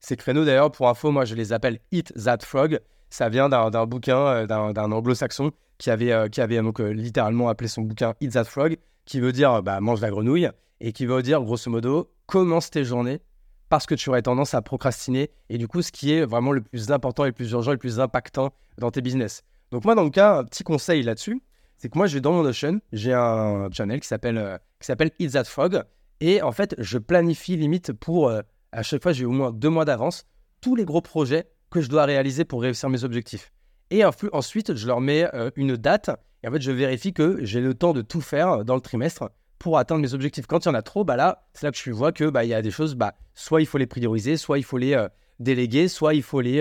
Ces 0.00 0.16
créneaux, 0.16 0.44
d'ailleurs, 0.44 0.70
pour 0.70 0.88
info, 0.88 1.10
moi, 1.10 1.24
je 1.24 1.34
les 1.34 1.52
appelle 1.52 1.78
Eat 1.92 2.12
That 2.22 2.38
Frog. 2.42 2.80
Ça 3.10 3.28
vient 3.28 3.48
d'un 3.48 3.86
bouquin 3.86 4.18
euh, 4.18 4.46
d'un 4.46 4.92
anglo-saxon 4.92 5.52
qui 5.78 5.90
avait, 5.90 6.12
euh, 6.12 6.28
qui 6.28 6.40
avait 6.40 6.60
donc, 6.60 6.78
littéralement 6.78 7.48
appelé 7.48 7.68
son 7.68 7.82
bouquin 7.82 8.14
Eat 8.20 8.32
That 8.32 8.44
Frog, 8.44 8.76
qui 9.04 9.20
veut 9.20 9.32
dire 9.32 9.62
bah, 9.62 9.80
mange 9.80 10.00
la 10.00 10.10
grenouille, 10.10 10.50
et 10.80 10.92
qui 10.92 11.06
veut 11.06 11.22
dire, 11.22 11.42
grosso 11.42 11.70
modo, 11.70 12.10
commence 12.26 12.70
tes 12.70 12.84
journées 12.84 13.20
parce 13.68 13.86
que 13.86 13.94
tu 13.94 14.08
aurais 14.08 14.22
tendance 14.22 14.54
à 14.54 14.62
procrastiner, 14.62 15.30
et 15.50 15.58
du 15.58 15.68
coup, 15.68 15.82
ce 15.82 15.92
qui 15.92 16.12
est 16.12 16.24
vraiment 16.24 16.52
le 16.52 16.62
plus 16.62 16.90
important, 16.90 17.24
le 17.24 17.32
plus 17.32 17.50
urgent, 17.50 17.72
le 17.72 17.76
plus 17.76 18.00
impactant 18.00 18.52
dans 18.78 18.90
tes 18.90 19.02
business. 19.02 19.42
Donc 19.70 19.84
moi, 19.84 19.94
dans 19.94 20.04
le 20.04 20.10
cas, 20.10 20.38
un 20.38 20.44
petit 20.44 20.64
conseil 20.64 21.02
là-dessus, 21.02 21.42
c'est 21.76 21.88
que 21.88 21.98
moi, 21.98 22.06
j'ai 22.06 22.20
dans 22.20 22.32
mon 22.32 22.42
Notion, 22.42 22.80
j'ai 22.92 23.12
un 23.12 23.68
channel 23.70 24.00
qui 24.00 24.08
s'appelle 24.08 24.38
euh, 24.38 24.58
qui 24.80 24.86
s'appelle 24.86 25.10
That 25.10 25.44
Frog. 25.44 25.82
Et 26.20 26.42
en 26.42 26.50
fait, 26.50 26.74
je 26.78 26.98
planifie 26.98 27.56
limite 27.56 27.92
pour, 27.92 28.28
euh, 28.28 28.40
à 28.72 28.82
chaque 28.82 29.02
fois, 29.02 29.12
j'ai 29.12 29.24
au 29.24 29.30
moins 29.30 29.52
deux 29.52 29.68
mois 29.68 29.84
d'avance, 29.84 30.26
tous 30.60 30.74
les 30.74 30.84
gros 30.84 31.00
projets 31.00 31.48
que 31.70 31.80
je 31.80 31.88
dois 31.88 32.04
réaliser 32.04 32.44
pour 32.44 32.62
réussir 32.62 32.88
mes 32.88 33.04
objectifs. 33.04 33.52
Et 33.90 34.02
ensuite, 34.04 34.74
je 34.74 34.86
leur 34.86 35.00
mets 35.00 35.32
euh, 35.34 35.50
une 35.56 35.76
date. 35.76 36.10
Et 36.42 36.48
en 36.48 36.52
fait, 36.52 36.60
je 36.60 36.70
vérifie 36.70 37.12
que 37.12 37.44
j'ai 37.44 37.60
le 37.60 37.74
temps 37.74 37.92
de 37.92 38.02
tout 38.02 38.20
faire 38.20 38.64
dans 38.64 38.74
le 38.74 38.80
trimestre 38.80 39.30
pour 39.58 39.78
atteindre 39.78 40.02
mes 40.02 40.14
objectifs. 40.14 40.46
Quand 40.46 40.64
il 40.64 40.68
y 40.68 40.70
en 40.70 40.74
a 40.74 40.82
trop, 40.82 41.04
bah 41.04 41.16
là, 41.16 41.48
c'est 41.54 41.66
là 41.66 41.72
que 41.72 41.78
je 41.78 41.90
vois 41.90 42.12
que 42.12 42.28
bah, 42.28 42.44
il 42.44 42.48
y 42.48 42.54
a 42.54 42.62
des 42.62 42.70
choses, 42.70 42.94
bah, 42.94 43.14
soit 43.34 43.60
il 43.60 43.66
faut 43.66 43.78
les 43.78 43.86
prioriser, 43.86 44.36
soit 44.36 44.58
il 44.58 44.64
faut 44.64 44.78
les 44.78 44.94
euh, 44.94 45.08
déléguer, 45.40 45.88
soit 45.88 46.14
il 46.14 46.22
faut 46.22 46.40
les 46.40 46.60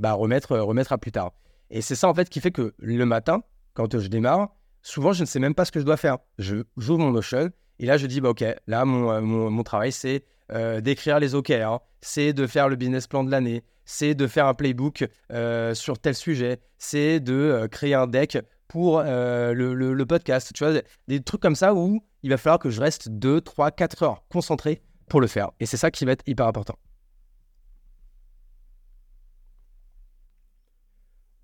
bah, 0.00 0.12
remettre, 0.12 0.58
remettre 0.58 0.92
à 0.92 0.98
plus 0.98 1.12
tard. 1.12 1.32
Et 1.70 1.80
c'est 1.80 1.94
ça 1.94 2.08
en 2.08 2.14
fait 2.14 2.28
qui 2.28 2.40
fait 2.40 2.50
que 2.50 2.74
le 2.78 3.06
matin, 3.06 3.42
quand 3.74 3.98
je 3.98 4.08
démarre, 4.08 4.54
souvent 4.82 5.12
je 5.12 5.22
ne 5.22 5.26
sais 5.26 5.40
même 5.40 5.54
pas 5.54 5.64
ce 5.64 5.72
que 5.72 5.80
je 5.80 5.84
dois 5.84 5.96
faire. 5.96 6.18
Je 6.38 6.62
j'ouvre 6.76 7.00
mon 7.00 7.10
Notion 7.10 7.50
et 7.78 7.86
là 7.86 7.96
je 7.96 8.06
dis 8.06 8.20
bah 8.20 8.30
ok, 8.30 8.44
là 8.66 8.84
mon, 8.84 9.10
euh, 9.10 9.20
mon, 9.20 9.62
travail 9.64 9.90
c'est 9.90 10.24
euh, 10.52 10.80
d'écrire 10.80 11.18
les 11.20 11.34
OKR, 11.34 11.80
c'est 12.00 12.32
de 12.32 12.46
faire 12.46 12.68
le 12.68 12.76
business 12.76 13.06
plan 13.06 13.24
de 13.24 13.30
l'année, 13.30 13.62
c'est 13.84 14.14
de 14.14 14.26
faire 14.26 14.46
un 14.46 14.54
playbook 14.54 15.06
euh, 15.32 15.74
sur 15.74 15.98
tel 15.98 16.14
sujet, 16.14 16.60
c'est 16.78 17.20
de 17.20 17.68
créer 17.70 17.94
un 17.94 18.06
deck 18.06 18.38
pour 18.68 19.02
le, 19.02 19.74
le, 19.74 20.06
podcast. 20.06 20.52
Tu 20.54 20.64
vois, 20.64 20.80
des 21.06 21.22
trucs 21.22 21.40
comme 21.40 21.54
ça 21.54 21.74
où 21.74 22.02
il 22.22 22.30
va 22.30 22.36
falloir 22.36 22.58
que 22.58 22.70
je 22.70 22.80
reste 22.80 23.08
2, 23.08 23.40
3, 23.40 23.70
4 23.70 24.02
heures 24.02 24.24
concentré 24.28 24.82
pour 25.08 25.20
le 25.20 25.26
faire. 25.26 25.50
Et 25.60 25.66
c'est 25.66 25.76
ça 25.76 25.90
qui 25.90 26.04
va 26.04 26.12
être 26.12 26.24
hyper 26.26 26.46
important. 26.46 26.78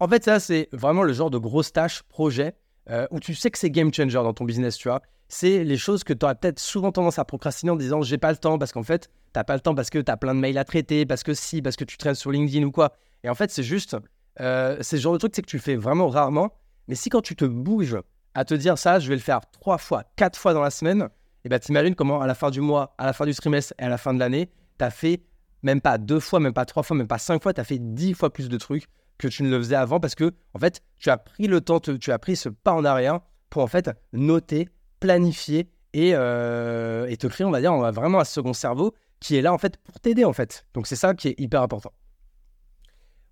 En 0.00 0.08
fait, 0.08 0.24
ça, 0.24 0.40
c'est 0.40 0.70
vraiment 0.72 1.02
le 1.02 1.12
genre 1.12 1.30
de 1.30 1.36
grosse 1.36 1.72
tâche, 1.72 2.02
projet, 2.04 2.56
euh, 2.88 3.06
où 3.10 3.20
tu 3.20 3.34
sais 3.34 3.50
que 3.50 3.58
c'est 3.58 3.70
game 3.70 3.92
changer 3.92 4.14
dans 4.14 4.32
ton 4.32 4.44
business, 4.44 4.76
tu 4.76 4.88
vois. 4.88 5.02
C'est 5.28 5.64
les 5.64 5.76
choses 5.76 6.02
que 6.02 6.12
tu 6.12 6.24
auras 6.24 6.34
peut-être 6.34 6.58
souvent 6.58 6.90
tendance 6.92 7.18
à 7.18 7.24
procrastiner 7.24 7.70
en 7.70 7.76
disant 7.76 8.02
j'ai 8.02 8.18
pas 8.18 8.30
le 8.30 8.36
temps, 8.36 8.58
parce 8.58 8.72
qu'en 8.72 8.82
fait, 8.82 9.10
t'as 9.32 9.44
pas 9.44 9.54
le 9.54 9.60
temps 9.60 9.74
parce 9.74 9.90
que 9.90 9.98
tu 9.98 10.10
as 10.10 10.16
plein 10.16 10.34
de 10.34 10.40
mails 10.40 10.58
à 10.58 10.64
traiter, 10.64 11.06
parce 11.06 11.22
que 11.22 11.34
si, 11.34 11.62
parce 11.62 11.76
que 11.76 11.84
tu 11.84 11.96
traînes 11.96 12.14
sur 12.14 12.30
LinkedIn 12.30 12.64
ou 12.64 12.72
quoi. 12.72 12.92
Et 13.22 13.28
en 13.28 13.34
fait, 13.34 13.50
c'est 13.50 13.62
juste, 13.62 13.96
euh, 14.40 14.76
c'est 14.80 14.96
ce 14.96 15.02
genre 15.02 15.12
de 15.12 15.18
truc 15.18 15.32
que 15.34 15.40
tu 15.42 15.58
fais 15.58 15.76
vraiment 15.76 16.08
rarement. 16.08 16.52
Mais 16.88 16.94
si 16.94 17.10
quand 17.10 17.20
tu 17.20 17.36
te 17.36 17.44
bouges 17.44 17.98
à 18.34 18.44
te 18.44 18.54
dire 18.54 18.78
ça, 18.78 18.98
je 18.98 19.08
vais 19.08 19.14
le 19.14 19.20
faire 19.20 19.40
trois 19.50 19.78
fois, 19.78 20.04
quatre 20.16 20.38
fois 20.38 20.54
dans 20.54 20.62
la 20.62 20.70
semaine, 20.70 21.02
et 21.02 21.46
eh 21.46 21.48
ben 21.48 21.58
t'imagines 21.58 21.94
comment 21.94 22.20
à 22.20 22.26
la 22.26 22.34
fin 22.34 22.50
du 22.50 22.60
mois, 22.60 22.94
à 22.98 23.06
la 23.06 23.12
fin 23.12 23.24
du 23.24 23.34
trimestre 23.34 23.72
et 23.78 23.84
à 23.84 23.88
la 23.88 23.96
fin 23.96 24.12
de 24.12 24.18
l'année, 24.18 24.50
tu 24.78 24.84
as 24.84 24.90
fait 24.90 25.22
même 25.62 25.80
pas 25.80 25.98
deux 25.98 26.20
fois, 26.20 26.40
même 26.40 26.52
pas 26.52 26.64
trois 26.64 26.82
fois, 26.82 26.96
même 26.96 27.06
pas 27.06 27.18
cinq 27.18 27.42
fois, 27.42 27.54
tu 27.54 27.60
as 27.60 27.64
fait 27.64 27.78
dix 27.78 28.14
fois 28.14 28.30
plus 28.30 28.48
de 28.48 28.56
trucs 28.58 28.84
que 29.20 29.28
tu 29.28 29.42
ne 29.42 29.50
le 29.50 29.58
faisais 29.58 29.76
avant 29.76 30.00
parce 30.00 30.14
que, 30.14 30.32
en 30.54 30.58
fait, 30.58 30.82
tu 30.98 31.10
as 31.10 31.18
pris 31.18 31.46
le 31.46 31.60
temps, 31.60 31.78
tu 31.80 32.12
as 32.12 32.18
pris 32.18 32.36
ce 32.36 32.48
pas 32.48 32.72
en 32.72 32.84
arrière 32.84 33.20
pour, 33.50 33.62
en 33.62 33.66
fait, 33.66 33.90
noter, 34.12 34.68
planifier 34.98 35.70
et, 35.92 36.12
euh, 36.14 37.06
et 37.08 37.16
te 37.16 37.26
créer, 37.26 37.44
on 37.44 37.50
va 37.50 37.60
dire, 37.60 37.72
on 37.72 37.82
a 37.82 37.90
vraiment 37.90 38.20
un 38.20 38.24
second 38.24 38.52
cerveau 38.52 38.94
qui 39.20 39.36
est 39.36 39.42
là, 39.42 39.52
en 39.52 39.58
fait, 39.58 39.76
pour 39.76 40.00
t'aider, 40.00 40.24
en 40.24 40.32
fait. 40.32 40.66
Donc, 40.74 40.86
c'est 40.86 40.96
ça 40.96 41.14
qui 41.14 41.28
est 41.28 41.38
hyper 41.38 41.62
important. 41.62 41.92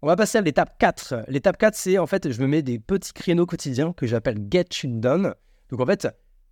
On 0.03 0.07
va 0.07 0.15
passer 0.15 0.39
à 0.39 0.43
l'étape 0.43 0.79
4. 0.79 1.25
L'étape 1.27 1.57
4, 1.57 1.75
c'est 1.75 1.99
en 1.99 2.07
fait, 2.07 2.31
je 2.31 2.41
me 2.41 2.47
mets 2.47 2.63
des 2.63 2.79
petits 2.79 3.13
créneaux 3.13 3.47
quotidiens 3.47 3.93
que 3.93 4.07
j'appelle 4.07 4.39
Get 4.49 4.67
Shit 4.71 5.01
Done. 5.01 5.35
Donc 5.71 5.81
en 5.81 5.87
fait, 5.87 6.07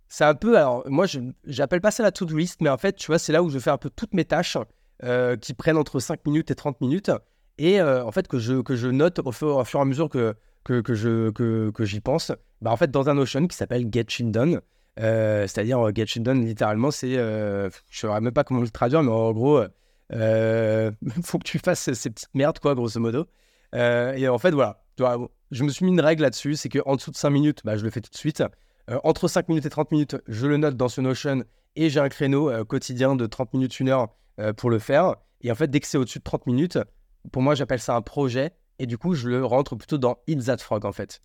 c'est 0.09 0.25
un 0.25 0.35
peu, 0.35 0.57
alors 0.57 0.83
moi, 0.89 1.05
je 1.05 1.19
n'appelle 1.45 1.79
pas 1.79 1.91
ça 1.91 2.03
la 2.03 2.11
to-do 2.11 2.35
list, 2.35 2.59
mais 2.59 2.69
en 2.69 2.77
fait, 2.77 2.97
tu 2.97 3.07
vois, 3.07 3.19
c'est 3.19 3.31
là 3.31 3.41
où 3.41 3.49
je 3.49 3.57
fais 3.59 3.69
un 3.69 3.77
peu 3.77 3.89
toutes 3.89 4.13
mes 4.13 4.25
tâches 4.25 4.57
euh, 5.03 5.37
qui 5.37 5.53
prennent 5.53 5.77
entre 5.77 6.01
5 6.01 6.25
minutes 6.25 6.51
et 6.51 6.55
30 6.55 6.81
minutes 6.81 7.11
et 7.57 7.79
euh, 7.79 8.05
en 8.05 8.11
fait 8.11 8.27
que 8.27 8.39
je, 8.39 8.61
que 8.61 8.75
je 8.75 8.87
note 8.87 9.19
au 9.19 9.31
fur, 9.31 9.63
et 9.63 9.77
à 9.77 9.85
mesure 9.85 10.09
que, 10.09 10.35
que, 10.63 10.81
que 10.81 10.93
je, 10.93 11.29
que, 11.31 11.71
que 11.71 11.85
j'y 11.85 11.99
pense, 11.99 12.31
bah, 12.61 12.71
en 12.71 12.77
fait 12.77 12.91
dans 12.91 13.09
un 13.09 13.15
Notion 13.15 13.47
qui 13.47 13.55
s'appelle 13.55 13.87
Get 13.91 14.05
Shit 14.07 14.31
Done. 14.31 14.61
Euh, 14.99 15.43
c'est-à-dire 15.43 15.79
euh, 15.79 15.91
Get 15.93 16.07
Shit 16.07 16.23
Done 16.23 16.43
littéralement 16.43 16.89
c'est, 16.89 17.13
je 17.13 17.65
ne 17.65 17.69
sais 17.91 18.07
même 18.21 18.31
pas 18.31 18.43
comment 18.43 18.61
le 18.61 18.69
traduire, 18.69 19.03
mais 19.03 19.11
en 19.11 19.31
gros, 19.31 19.61
il 20.11 20.93
faut 21.23 21.39
que 21.39 21.43
tu 21.43 21.59
fasses 21.59 21.91
ces 21.93 22.09
petites 22.09 22.33
merdes 22.33 22.59
quoi, 22.59 22.75
grosso 22.75 22.99
modo. 22.99 23.27
et 23.73 24.27
en 24.27 24.37
fait 24.37 24.51
voilà, 24.51 24.83
je 25.51 25.63
me 25.63 25.69
suis 25.69 25.85
mis 25.85 25.91
une 25.91 26.01
règle 26.01 26.23
là-dessus, 26.23 26.55
c'est 26.55 26.69
qu'en 26.69 26.95
dessous 26.95 27.11
de 27.11 27.17
5 27.17 27.29
minutes, 27.29 27.61
bah, 27.63 27.77
je 27.77 27.83
le 27.83 27.89
fais 27.89 28.01
tout 28.01 28.11
de 28.11 28.17
suite. 28.17 28.43
entre 29.03 29.27
5 29.27 29.49
minutes 29.49 29.65
et 29.65 29.69
30 29.69 29.91
minutes, 29.91 30.17
je 30.27 30.47
le 30.47 30.57
note 30.57 30.77
dans 30.77 30.89
ce 30.89 31.01
Notion 31.01 31.43
et 31.75 31.89
j'ai 31.89 31.99
un 31.99 32.09
créneau 32.09 32.65
quotidien 32.65 33.15
de 33.15 33.25
30 33.25 33.53
minutes, 33.53 33.77
1 33.79 33.87
heure 33.87 34.07
pour 34.55 34.69
le 34.69 34.79
faire. 34.79 35.15
Et 35.41 35.51
en 35.51 35.55
fait, 35.55 35.67
dès 35.67 35.79
que 35.79 35.87
c'est 35.87 35.97
au-dessus 35.97 36.19
de 36.19 36.23
30 36.23 36.47
minutes, 36.47 36.79
pour 37.31 37.41
moi, 37.41 37.55
j'appelle 37.55 37.79
ça 37.79 37.95
un 37.95 38.01
projet. 38.01 38.53
Et 38.79 38.85
du 38.85 38.97
coup, 38.97 39.15
je 39.15 39.27
le 39.27 39.43
rentre 39.43 39.75
plutôt 39.75 39.97
dans 39.97 40.17
Eat 40.27 40.45
That 40.45 40.57
Frog, 40.57 40.85
en 40.85 40.91
fait. 40.91 41.21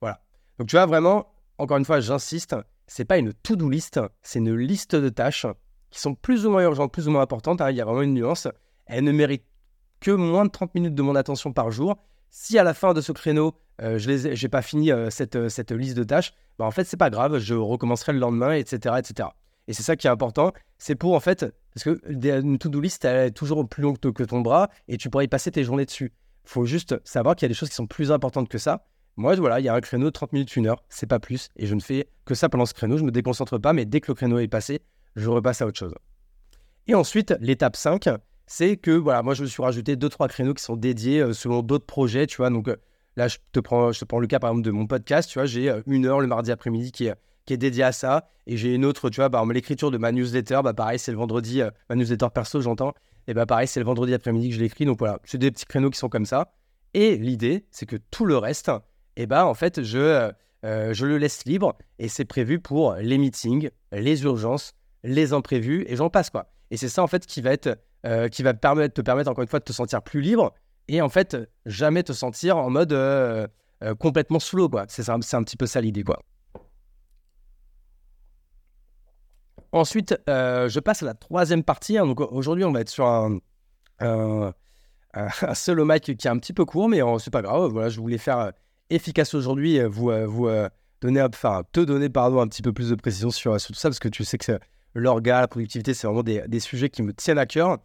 Voilà. 0.00 0.20
Donc, 0.58 0.68
tu 0.68 0.76
vois, 0.76 0.86
vraiment, 0.86 1.32
encore 1.58 1.76
une 1.76 1.84
fois, 1.84 2.00
j'insiste, 2.00 2.56
c'est 2.86 3.04
pas 3.04 3.18
une 3.18 3.32
to-do 3.32 3.68
list, 3.68 4.00
c'est 4.22 4.38
une 4.38 4.54
liste 4.54 4.96
de 4.96 5.08
tâches 5.08 5.46
qui 5.90 6.00
sont 6.00 6.14
plus 6.14 6.46
ou 6.46 6.50
moins 6.50 6.62
urgentes, 6.62 6.92
plus 6.92 7.08
ou 7.08 7.10
moins 7.10 7.22
importantes. 7.22 7.60
Hein, 7.60 7.70
il 7.70 7.76
y 7.76 7.80
a 7.80 7.84
vraiment 7.84 8.02
une 8.02 8.14
nuance. 8.14 8.48
Elles 8.86 9.04
ne 9.04 9.12
méritent 9.12 9.46
que 10.00 10.10
moins 10.10 10.44
de 10.44 10.50
30 10.50 10.74
minutes 10.74 10.94
de 10.94 11.02
mon 11.02 11.14
attention 11.14 11.52
par 11.52 11.70
jour. 11.70 11.96
Si 12.30 12.58
à 12.58 12.64
la 12.64 12.74
fin 12.74 12.92
de 12.92 13.00
ce 13.00 13.12
créneau, 13.12 13.54
euh, 13.80 13.98
je 13.98 14.10
n'ai 14.10 14.48
pas 14.48 14.62
fini 14.62 14.92
euh, 14.92 15.10
cette, 15.10 15.36
euh, 15.36 15.48
cette, 15.48 15.72
liste 15.72 15.96
de 15.96 16.04
tâches, 16.04 16.34
bah, 16.58 16.64
en 16.64 16.70
fait, 16.70 16.84
c'est 16.84 16.96
pas 16.96 17.10
grave, 17.10 17.38
je 17.38 17.54
recommencerai 17.54 18.12
le 18.12 18.18
lendemain, 18.18 18.52
etc. 18.52 18.96
etc. 18.98 19.28
Et 19.68 19.72
c'est 19.72 19.82
ça 19.82 19.96
qui 19.96 20.06
est 20.06 20.10
important. 20.10 20.52
C'est 20.78 20.94
pour, 20.94 21.14
en 21.14 21.20
fait, 21.20 21.46
parce 21.74 21.84
que 21.84 22.00
une 22.08 22.58
to-do 22.58 22.80
list, 22.80 23.04
elle 23.04 23.28
est 23.28 23.30
toujours 23.32 23.68
plus 23.68 23.82
longue 23.82 23.98
que 23.98 24.22
ton 24.22 24.40
bras 24.40 24.70
et 24.88 24.96
tu 24.96 25.10
pourrais 25.10 25.24
y 25.24 25.28
passer 25.28 25.50
tes 25.50 25.64
journées 25.64 25.84
dessus. 25.84 26.12
Il 26.44 26.50
faut 26.50 26.64
juste 26.64 26.96
savoir 27.04 27.34
qu'il 27.34 27.44
y 27.44 27.48
a 27.48 27.48
des 27.48 27.54
choses 27.54 27.68
qui 27.68 27.74
sont 27.74 27.86
plus 27.86 28.12
importantes 28.12 28.48
que 28.48 28.58
ça. 28.58 28.86
Moi, 29.16 29.34
voilà, 29.36 29.60
il 29.60 29.64
y 29.64 29.68
a 29.68 29.74
un 29.74 29.80
créneau 29.80 30.06
de 30.06 30.10
30 30.10 30.32
minutes, 30.34 30.52
1 30.56 30.66
heure, 30.66 30.84
c'est 30.88 31.06
pas 31.06 31.18
plus. 31.18 31.48
Et 31.56 31.66
je 31.66 31.74
ne 31.74 31.80
fais 31.80 32.08
que 32.26 32.34
ça 32.34 32.48
pendant 32.48 32.66
ce 32.66 32.74
créneau. 32.74 32.98
Je 32.98 33.02
ne 33.02 33.06
me 33.06 33.12
déconcentre 33.12 33.58
pas, 33.58 33.72
mais 33.72 33.86
dès 33.86 34.00
que 34.00 34.10
le 34.10 34.14
créneau 34.14 34.38
est 34.38 34.48
passé, 34.48 34.82
je 35.16 35.28
repasse 35.28 35.62
à 35.62 35.66
autre 35.66 35.78
chose. 35.78 35.94
Et 36.86 36.94
ensuite, 36.94 37.34
l'étape 37.40 37.76
5, 37.76 38.08
c'est 38.46 38.76
que 38.76 38.90
voilà, 38.90 39.22
moi, 39.22 39.34
je 39.34 39.42
me 39.42 39.48
suis 39.48 39.62
rajouté 39.62 39.96
2-3 39.96 40.28
créneaux 40.28 40.54
qui 40.54 40.62
sont 40.62 40.76
dédiés 40.76 41.20
euh, 41.20 41.32
selon 41.32 41.62
d'autres 41.62 41.86
projets. 41.86 42.26
Tu 42.26 42.36
vois, 42.36 42.50
donc 42.50 42.68
euh, 42.68 42.76
là, 43.16 43.26
je 43.26 43.38
te, 43.52 43.58
prends, 43.58 43.90
je 43.90 44.00
te 44.00 44.04
prends 44.04 44.20
le 44.20 44.26
cas 44.26 44.38
par 44.38 44.50
exemple 44.50 44.66
de 44.66 44.70
mon 44.70 44.86
podcast. 44.86 45.30
Tu 45.30 45.38
vois, 45.38 45.46
j'ai 45.46 45.70
euh, 45.70 45.80
une 45.86 46.06
heure 46.06 46.20
le 46.20 46.26
mardi 46.26 46.52
après-midi 46.52 46.92
qui 46.92 47.06
est 47.06 47.14
qui 47.46 47.54
est 47.54 47.56
dédié 47.56 47.84
à 47.84 47.92
ça. 47.92 48.28
Et 48.46 48.56
j'ai 48.56 48.74
une 48.74 48.84
autre, 48.84 49.08
tu 49.08 49.20
vois, 49.20 49.30
par 49.30 49.46
l'écriture 49.46 49.90
de 49.90 49.98
ma 49.98 50.12
newsletter, 50.12 50.60
bah 50.62 50.74
pareil, 50.74 50.98
c'est 50.98 51.12
le 51.12 51.16
vendredi, 51.16 51.62
euh, 51.62 51.70
ma 51.88 51.96
newsletter 51.96 52.26
perso, 52.34 52.60
j'entends. 52.60 52.92
Et 53.28 53.34
bah 53.34 53.46
pareil, 53.46 53.66
c'est 53.66 53.80
le 53.80 53.86
vendredi 53.86 54.12
après-midi 54.14 54.50
que 54.50 54.54
je 54.56 54.60
l'écris. 54.60 54.84
Donc 54.84 54.98
voilà, 54.98 55.18
c'est 55.24 55.38
des 55.38 55.50
petits 55.50 55.64
créneaux 55.64 55.90
qui 55.90 55.98
sont 55.98 56.08
comme 56.08 56.26
ça. 56.26 56.52
Et 56.94 57.16
l'idée, 57.16 57.66
c'est 57.70 57.86
que 57.86 57.96
tout 57.96 58.24
le 58.24 58.36
reste, 58.36 58.70
et 59.16 59.26
bah 59.26 59.46
en 59.46 59.54
fait, 59.54 59.82
je, 59.82 59.98
euh, 59.98 60.32
euh, 60.64 60.92
je 60.92 61.06
le 61.06 61.18
laisse 61.18 61.44
libre 61.44 61.76
et 61.98 62.08
c'est 62.08 62.24
prévu 62.24 62.60
pour 62.60 62.94
les 62.94 63.18
meetings, 63.18 63.70
les 63.92 64.22
urgences, 64.24 64.74
les 65.02 65.32
imprévus 65.32 65.84
et 65.88 65.96
j'en 65.96 66.10
passe 66.10 66.30
quoi. 66.30 66.50
Et 66.70 66.76
c'est 66.76 66.88
ça 66.88 67.02
en 67.02 67.06
fait 67.06 67.26
qui 67.26 67.40
va 67.40 67.52
être, 67.52 67.78
qui 68.30 68.44
va 68.44 68.54
permettre, 68.54 68.94
te 68.94 69.00
permettre 69.00 69.30
encore 69.30 69.42
une 69.42 69.48
fois 69.48 69.58
de 69.58 69.64
te 69.64 69.72
sentir 69.72 70.00
plus 70.00 70.20
libre 70.20 70.54
et 70.86 71.00
en 71.02 71.08
fait 71.08 71.36
jamais 71.64 72.02
te 72.04 72.12
sentir 72.12 72.56
en 72.56 72.70
mode 72.70 72.96
complètement 73.98 74.38
sous 74.38 74.68
quoi. 74.68 74.86
C'est 74.88 75.08
un, 75.08 75.14
un 75.14 75.42
petit 75.42 75.56
peu 75.56 75.66
ça 75.66 75.80
l'idée 75.80 76.02
quoi. 76.04 76.20
Ensuite, 79.72 80.18
euh, 80.28 80.68
je 80.68 80.80
passe 80.80 81.02
à 81.02 81.06
la 81.06 81.14
troisième 81.14 81.62
partie. 81.62 81.98
Hein. 81.98 82.06
Donc 82.06 82.20
aujourd'hui, 82.20 82.64
on 82.64 82.72
va 82.72 82.80
être 82.80 82.88
sur 82.88 83.06
un, 83.06 83.38
un, 84.00 84.52
un, 85.14 85.54
solo 85.54 85.84
mic 85.84 86.02
qui 86.02 86.10
est 86.10 86.30
un 86.30 86.38
petit 86.38 86.52
peu 86.52 86.64
court, 86.64 86.88
mais 86.88 87.00
c'est 87.18 87.32
pas 87.32 87.42
grave. 87.42 87.70
Voilà, 87.70 87.88
je 87.88 88.00
voulais 88.00 88.18
faire 88.18 88.38
euh, 88.38 88.50
efficace 88.90 89.34
aujourd'hui, 89.34 89.80
vous, 89.84 90.10
euh, 90.10 90.68
donner, 91.00 91.22
enfin, 91.22 91.62
te 91.72 91.80
donner 91.80 92.08
pardon, 92.08 92.40
un 92.40 92.48
petit 92.48 92.62
peu 92.62 92.72
plus 92.72 92.90
de 92.90 92.94
précision 92.94 93.30
sur, 93.30 93.52
tout 93.52 93.74
ça, 93.74 93.88
parce 93.88 93.98
que 93.98 94.08
tu 94.08 94.24
sais 94.24 94.38
que 94.38 94.58
l'orga, 94.94 95.40
la 95.40 95.48
productivité, 95.48 95.94
c'est 95.94 96.06
vraiment 96.06 96.22
des, 96.22 96.42
des, 96.46 96.60
sujets 96.60 96.88
qui 96.88 97.02
me 97.02 97.12
tiennent 97.12 97.38
à 97.38 97.46
cœur. 97.46 97.78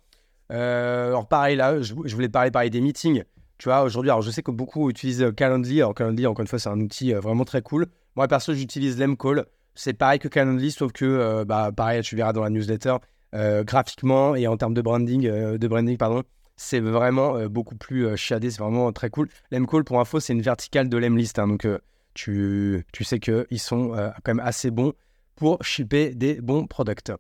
alors 0.50 1.28
pareil, 1.28 1.56
là, 1.56 1.82
je, 1.82 1.94
voulais 1.94 2.30
parler 2.30 2.52
pareil 2.52 2.70
des 2.70 2.82
meetings. 2.82 3.24
Tu 3.58 3.70
vois, 3.70 3.84
aujourd'hui, 3.84 4.10
alors 4.10 4.24
je 4.24 4.32
sais 4.32 4.42
que 4.42 4.50
beaucoup 4.50 4.90
utilisent 4.90 5.32
Calendly. 5.38 5.82
Alors 5.82 5.94
Calendly, 5.94 6.26
encore 6.26 6.42
une 6.42 6.48
fois, 6.48 6.58
c'est 6.58 6.70
un 6.70 6.80
outil 6.80 7.14
vraiment 7.14 7.46
très 7.46 7.62
cool. 7.62 7.88
Moi, 8.16 8.28
perso, 8.28 8.54
j'utilise 8.54 8.98
Lemcall. 8.98 9.46
C'est 9.76 9.94
pareil 9.94 10.20
que 10.20 10.28
Calendly, 10.28 10.72
sauf 10.72 10.92
que, 10.92 11.06
euh, 11.06 11.46
bah, 11.46 11.72
pareil, 11.76 12.02
tu 12.02 12.16
verras 12.16 12.34
dans 12.34 12.44
la 12.44 12.50
newsletter, 12.50 12.98
euh, 13.34 13.64
graphiquement 13.64 14.36
et 14.36 14.48
en 14.48 14.58
termes 14.58 14.74
de 14.74 14.82
branding, 14.82 15.26
euh, 15.28 15.58
de 15.58 15.68
branding 15.68 15.98
pardon, 15.98 16.24
c'est 16.58 16.80
vraiment 16.80 17.48
beaucoup 17.48 17.76
plus 17.76 18.16
shadé, 18.18 18.52
c'est 18.52 18.62
vraiment 18.62 18.92
très 18.92 19.10
cool. 19.10 19.30
Lemcall, 19.52 19.84
pour 19.84 20.00
info, 20.00 20.20
c'est 20.20 20.34
une 20.34 20.42
verticale 20.42 20.90
de 20.90 20.98
Lemlist, 20.98 21.40
hein, 21.40 21.48
donc 21.48 21.68
tu, 22.14 22.86
tu 22.92 23.04
sais 23.04 23.20
qu'ils 23.20 23.60
sont 23.60 23.94
quand 24.24 24.36
même 24.36 24.46
assez 24.46 24.70
bons 24.70 24.94
pour 25.36 25.64
shipper 25.64 26.14
des 26.14 26.40
bons 26.40 26.68
products. 26.68 27.14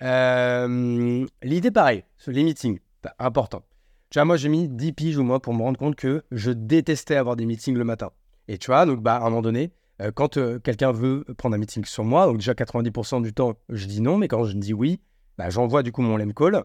L'idée, 0.00 1.70
pareil, 1.72 2.04
les 2.28 2.44
meetings, 2.44 2.78
bah, 3.02 3.14
important. 3.18 3.64
Tu 4.10 4.18
vois, 4.18 4.24
moi, 4.24 4.36
j'ai 4.36 4.48
mis 4.48 4.68
10 4.68 4.92
piges 4.92 5.18
au 5.18 5.24
moins 5.24 5.40
pour 5.40 5.52
me 5.52 5.62
rendre 5.62 5.78
compte 5.78 5.96
que 5.96 6.22
je 6.30 6.52
détestais 6.52 7.16
avoir 7.16 7.34
des 7.34 7.44
meetings 7.44 7.76
le 7.76 7.84
matin. 7.84 8.10
Et 8.46 8.56
tu 8.58 8.68
vois, 8.68 8.86
donc, 8.86 9.00
bah, 9.00 9.16
à 9.16 9.22
un 9.22 9.30
moment 9.30 9.42
donné, 9.42 9.72
euh, 10.02 10.10
quand 10.14 10.36
euh, 10.36 10.58
quelqu'un 10.58 10.92
veut 10.92 11.24
prendre 11.38 11.54
un 11.54 11.58
meeting 11.58 11.84
sur 11.84 12.04
moi, 12.04 12.26
donc 12.26 12.38
déjà 12.38 12.52
90% 12.52 13.22
du 13.22 13.32
temps, 13.32 13.54
je 13.68 13.86
dis 13.86 14.00
non, 14.00 14.18
mais 14.18 14.28
quand 14.28 14.44
je 14.44 14.56
dis 14.56 14.74
oui, 14.74 15.00
bah, 15.38 15.50
j'envoie 15.50 15.82
du 15.82 15.92
coup 15.92 16.02
mon 16.02 16.16
lem 16.16 16.34
call. 16.34 16.64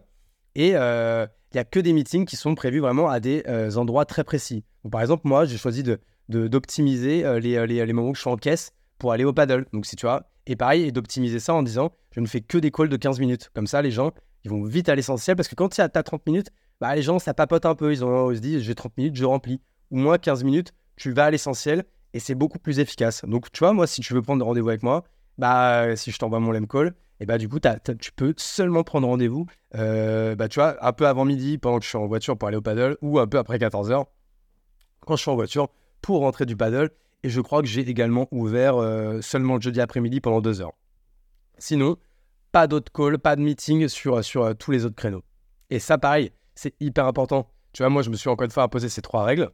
Et 0.54 0.72
euh, 0.74 1.26
il 1.52 1.56
n'y 1.56 1.60
a 1.60 1.64
que 1.64 1.80
des 1.80 1.92
meetings 1.92 2.26
qui 2.26 2.36
sont 2.36 2.54
prévus 2.54 2.80
vraiment 2.80 3.08
à 3.08 3.20
des 3.20 3.42
endroits 3.76 4.04
très 4.04 4.24
précis. 4.24 4.64
par 4.90 5.00
exemple, 5.00 5.22
moi, 5.26 5.44
j'ai 5.44 5.56
choisi 5.56 5.82
d'optimiser 6.28 7.22
de, 7.22 7.30
les, 7.36 7.66
les, 7.66 7.86
les, 7.86 7.92
moments 7.92 8.10
où 8.10 8.14
je 8.14 8.20
suis 8.20 8.30
en 8.30 8.36
caisse 8.36 8.72
pour 8.98 9.12
aller 9.12 9.24
au 9.24 9.32
paddle. 9.32 9.66
Donc, 9.72 9.86
si 9.86 9.96
tu 9.96 10.06
vois, 10.06 10.30
Et 10.46 10.56
pareil, 10.56 10.84
et 10.84 10.92
d'optimiser 10.92 11.40
ça 11.40 11.54
en 11.54 11.62
disant, 11.62 11.92
je 12.10 12.20
ne 12.20 12.26
fais 12.26 12.40
que 12.40 12.58
des 12.58 12.70
calls 12.70 12.88
de 12.88 12.96
15 12.96 13.18
minutes. 13.20 13.50
Comme 13.54 13.66
ça, 13.66 13.80
les 13.80 13.90
gens, 13.90 14.12
ils 14.44 14.50
vont 14.50 14.62
vite 14.64 14.88
à 14.88 14.94
l'essentiel 14.94 15.36
parce 15.36 15.48
que 15.48 15.54
quand 15.54 15.68
tu 15.68 15.80
as 15.80 15.88
30 15.88 16.26
minutes, 16.26 16.48
bah, 16.80 16.94
les 16.94 17.02
gens, 17.02 17.18
ça 17.18 17.34
papote 17.34 17.64
un 17.64 17.74
peu. 17.74 17.92
Ils 17.92 17.98
se 17.98 18.40
disent, 18.40 18.62
j'ai 18.62 18.74
30 18.74 18.96
minutes, 18.96 19.16
je 19.16 19.24
remplis. 19.24 19.60
Ou 19.90 19.98
moins 19.98 20.18
15 20.18 20.44
minutes, 20.44 20.72
tu 20.96 21.12
vas 21.12 21.26
à 21.26 21.30
l'essentiel 21.30 21.84
et 22.14 22.20
c'est 22.20 22.34
beaucoup 22.34 22.58
plus 22.58 22.78
efficace. 22.78 23.24
Donc, 23.24 23.50
tu 23.52 23.60
vois, 23.60 23.72
moi, 23.72 23.86
si 23.86 24.00
tu 24.00 24.14
veux 24.14 24.22
prendre 24.22 24.44
rendez-vous 24.44 24.68
avec 24.68 24.82
moi, 24.82 25.04
bah, 25.38 25.96
si 25.96 26.10
je 26.10 26.18
t'envoie 26.18 26.40
mon 26.40 26.52
lem 26.52 26.66
call, 26.66 26.94
et 27.20 27.26
bah, 27.26 27.38
du 27.38 27.48
coup, 27.48 27.58
tu 28.00 28.12
peux 28.12 28.34
seulement 28.36 28.82
prendre 28.82 29.06
rendez-vous, 29.06 29.46
euh, 29.76 30.34
bah, 30.34 30.48
tu 30.48 30.58
vois, 30.58 30.84
un 30.84 30.92
peu 30.92 31.06
avant 31.06 31.24
midi, 31.24 31.56
pendant 31.56 31.78
que 31.78 31.84
je 31.84 31.88
suis 31.88 31.98
en 31.98 32.06
voiture 32.06 32.36
pour 32.36 32.48
aller 32.48 32.56
au 32.56 32.62
paddle, 32.62 32.96
ou 33.00 33.18
un 33.18 33.26
peu 33.26 33.38
après 33.38 33.58
14h, 33.58 34.06
quand 35.06 35.16
je 35.16 35.22
suis 35.22 35.30
en 35.30 35.36
voiture, 35.36 35.68
pour 36.00 36.20
rentrer 36.20 36.46
du 36.46 36.56
paddle. 36.56 36.90
Et 37.22 37.28
je 37.28 37.40
crois 37.40 37.62
que 37.62 37.68
j'ai 37.68 37.88
également 37.88 38.26
ouvert 38.32 38.76
euh, 38.76 39.20
seulement 39.20 39.54
le 39.54 39.60
jeudi 39.60 39.80
après-midi 39.80 40.20
pendant 40.20 40.40
deux 40.40 40.60
heures. 40.60 40.72
Sinon, 41.58 41.96
pas 42.50 42.66
d'autres 42.66 42.90
calls, 42.92 43.18
pas 43.18 43.36
de 43.36 43.42
meeting 43.42 43.86
sur, 43.86 44.24
sur 44.24 44.42
euh, 44.42 44.54
tous 44.54 44.72
les 44.72 44.84
autres 44.84 44.96
créneaux. 44.96 45.22
Et 45.70 45.78
ça, 45.78 45.98
pareil, 45.98 46.32
c'est 46.56 46.74
hyper 46.80 47.06
important. 47.06 47.48
Tu 47.72 47.84
vois, 47.84 47.90
moi, 47.90 48.02
je 48.02 48.10
me 48.10 48.16
suis 48.16 48.28
encore 48.28 48.44
une 48.44 48.50
fois 48.50 48.64
imposé 48.64 48.88
ces 48.88 49.00
trois 49.00 49.22
règles. 49.22 49.48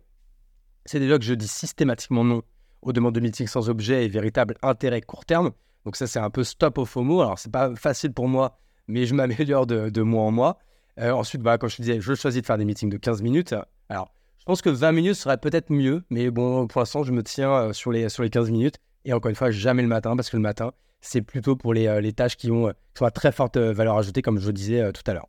C'est 0.85 1.01
déjà 1.01 1.19
que 1.19 1.25
je 1.25 1.35
dis 1.35 1.49
systématiquement 1.49 2.25
non 2.25 2.43
aux 2.83 2.93
demandes 2.93 3.15
de 3.15 3.21
meeting 3.21 3.47
sans 3.47 3.69
objet 3.69 4.05
et 4.05 4.09
véritable 4.09 4.57
intérêt 4.63 5.01
court 5.01 5.25
terme. 5.25 5.51
Donc 5.85 5.97
ça, 5.97 6.07
c'est 6.07 6.19
un 6.19 6.31
peu 6.31 6.45
stop 6.45 6.79
au 6.79 6.85
FOMO. 6.85 7.21
Alors, 7.21 7.39
c'est 7.39 7.51
pas 7.51 7.75
facile 7.77 8.13
pour 8.13 8.29
moi, 8.29 8.59
mais 8.87 9.07
je 9.07 9.15
m'améliore 9.15 9.67
de, 9.67 10.03
mois 10.03 10.25
en 10.25 10.31
mois. 10.31 10.59
Euh, 11.01 11.13
ensuite, 11.13 11.43
bah, 11.43 11.59
comme 11.59 11.71
je 11.71 11.77
disais, 11.77 12.01
je 12.01 12.15
choisis 12.15 12.43
de 12.43 12.47
faire 12.47 12.59
des 12.59 12.65
meetings 12.65 12.91
de 12.91 12.97
15 12.97 13.23
minutes. 13.23 13.55
Alors, 13.89 14.13
je 14.39 14.45
pense 14.45 14.63
que 14.63 14.71
20 14.71 14.93
minutes 14.93 15.15
serait 15.15 15.39
peut-être 15.39 15.71
mieux, 15.71 16.05
mais 16.11 16.31
bon, 16.31 16.67
pour 16.67 16.81
l'instant, 16.81 17.03
je 17.05 17.13
me 17.13 17.23
tiens 17.23 17.53
euh, 17.53 17.73
sur 17.73 17.93
les, 17.93 18.09
sur 18.09 18.23
les 18.23 18.31
15 18.31 18.51
minutes. 18.51 18.77
Et 19.05 19.13
encore 19.13 19.31
une 19.31 19.37
fois, 19.37 19.51
jamais 19.51 19.83
le 19.83 19.89
matin, 19.89 20.17
parce 20.17 20.29
que 20.29 20.37
le 20.37 20.43
matin, 20.43 20.73
c'est 21.01 21.23
plutôt 21.23 21.55
pour 21.55 21.73
les, 21.73 21.87
euh, 21.87 22.01
les 22.01 22.13
tâches 22.13 22.37
qui, 22.37 22.51
ont, 22.51 22.73
qui 22.95 23.05
très 23.15 23.31
forte 23.31 23.57
valeur 23.57 23.97
ajoutée, 23.97 24.23
comme 24.23 24.39
je 24.41 24.47
le 24.47 24.53
disais 24.53 24.93
tout 24.93 25.03
à 25.07 25.15
l'heure. 25.15 25.29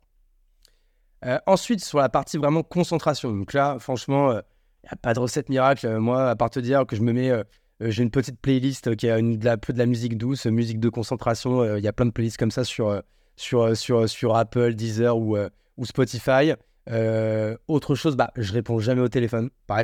ensuite, 1.46 1.84
sur 1.84 1.98
la 1.98 2.08
partie 2.08 2.36
vraiment 2.36 2.62
concentration. 2.62 3.30
Donc 3.30 3.52
là, 3.52 3.78
franchement, 3.78 4.40
il 4.82 4.86
n'y 4.86 4.92
a 4.92 4.96
pas 4.96 5.14
de 5.14 5.20
recette 5.20 5.48
miracle. 5.48 5.98
Moi, 5.98 6.28
à 6.28 6.36
part 6.36 6.50
te 6.50 6.60
dire 6.60 6.86
que 6.86 6.96
je 6.96 7.02
me 7.02 7.12
mets 7.12 7.30
euh, 7.82 7.90
j'ai 7.90 8.02
une 8.02 8.10
petite 8.10 8.40
playlist 8.40 8.94
qui 8.96 9.08
a 9.08 9.18
une, 9.18 9.38
de 9.38 9.44
la, 9.44 9.56
peu 9.56 9.72
de 9.72 9.78
la 9.78 9.86
musique 9.86 10.18
douce, 10.18 10.46
musique 10.46 10.80
de 10.80 10.88
concentration. 10.88 11.62
Euh, 11.62 11.78
il 11.78 11.84
y 11.84 11.88
a 11.88 11.92
plein 11.92 12.06
de 12.06 12.10
playlists 12.10 12.36
comme 12.36 12.50
ça 12.50 12.64
sur, 12.64 12.88
euh, 12.88 13.00
sur, 13.36 13.76
sur, 13.76 14.08
sur 14.08 14.36
Apple, 14.36 14.74
Deezer 14.74 15.16
ou, 15.16 15.36
ou 15.76 15.84
Spotify. 15.84 16.52
autre 17.68 17.94
chose, 17.94 18.16
bah, 18.16 18.30
je 18.36 18.52
réponds 18.52 18.78
jamais 18.78 19.00
au 19.00 19.08
téléphone. 19.08 19.50
Pareil, 19.66 19.78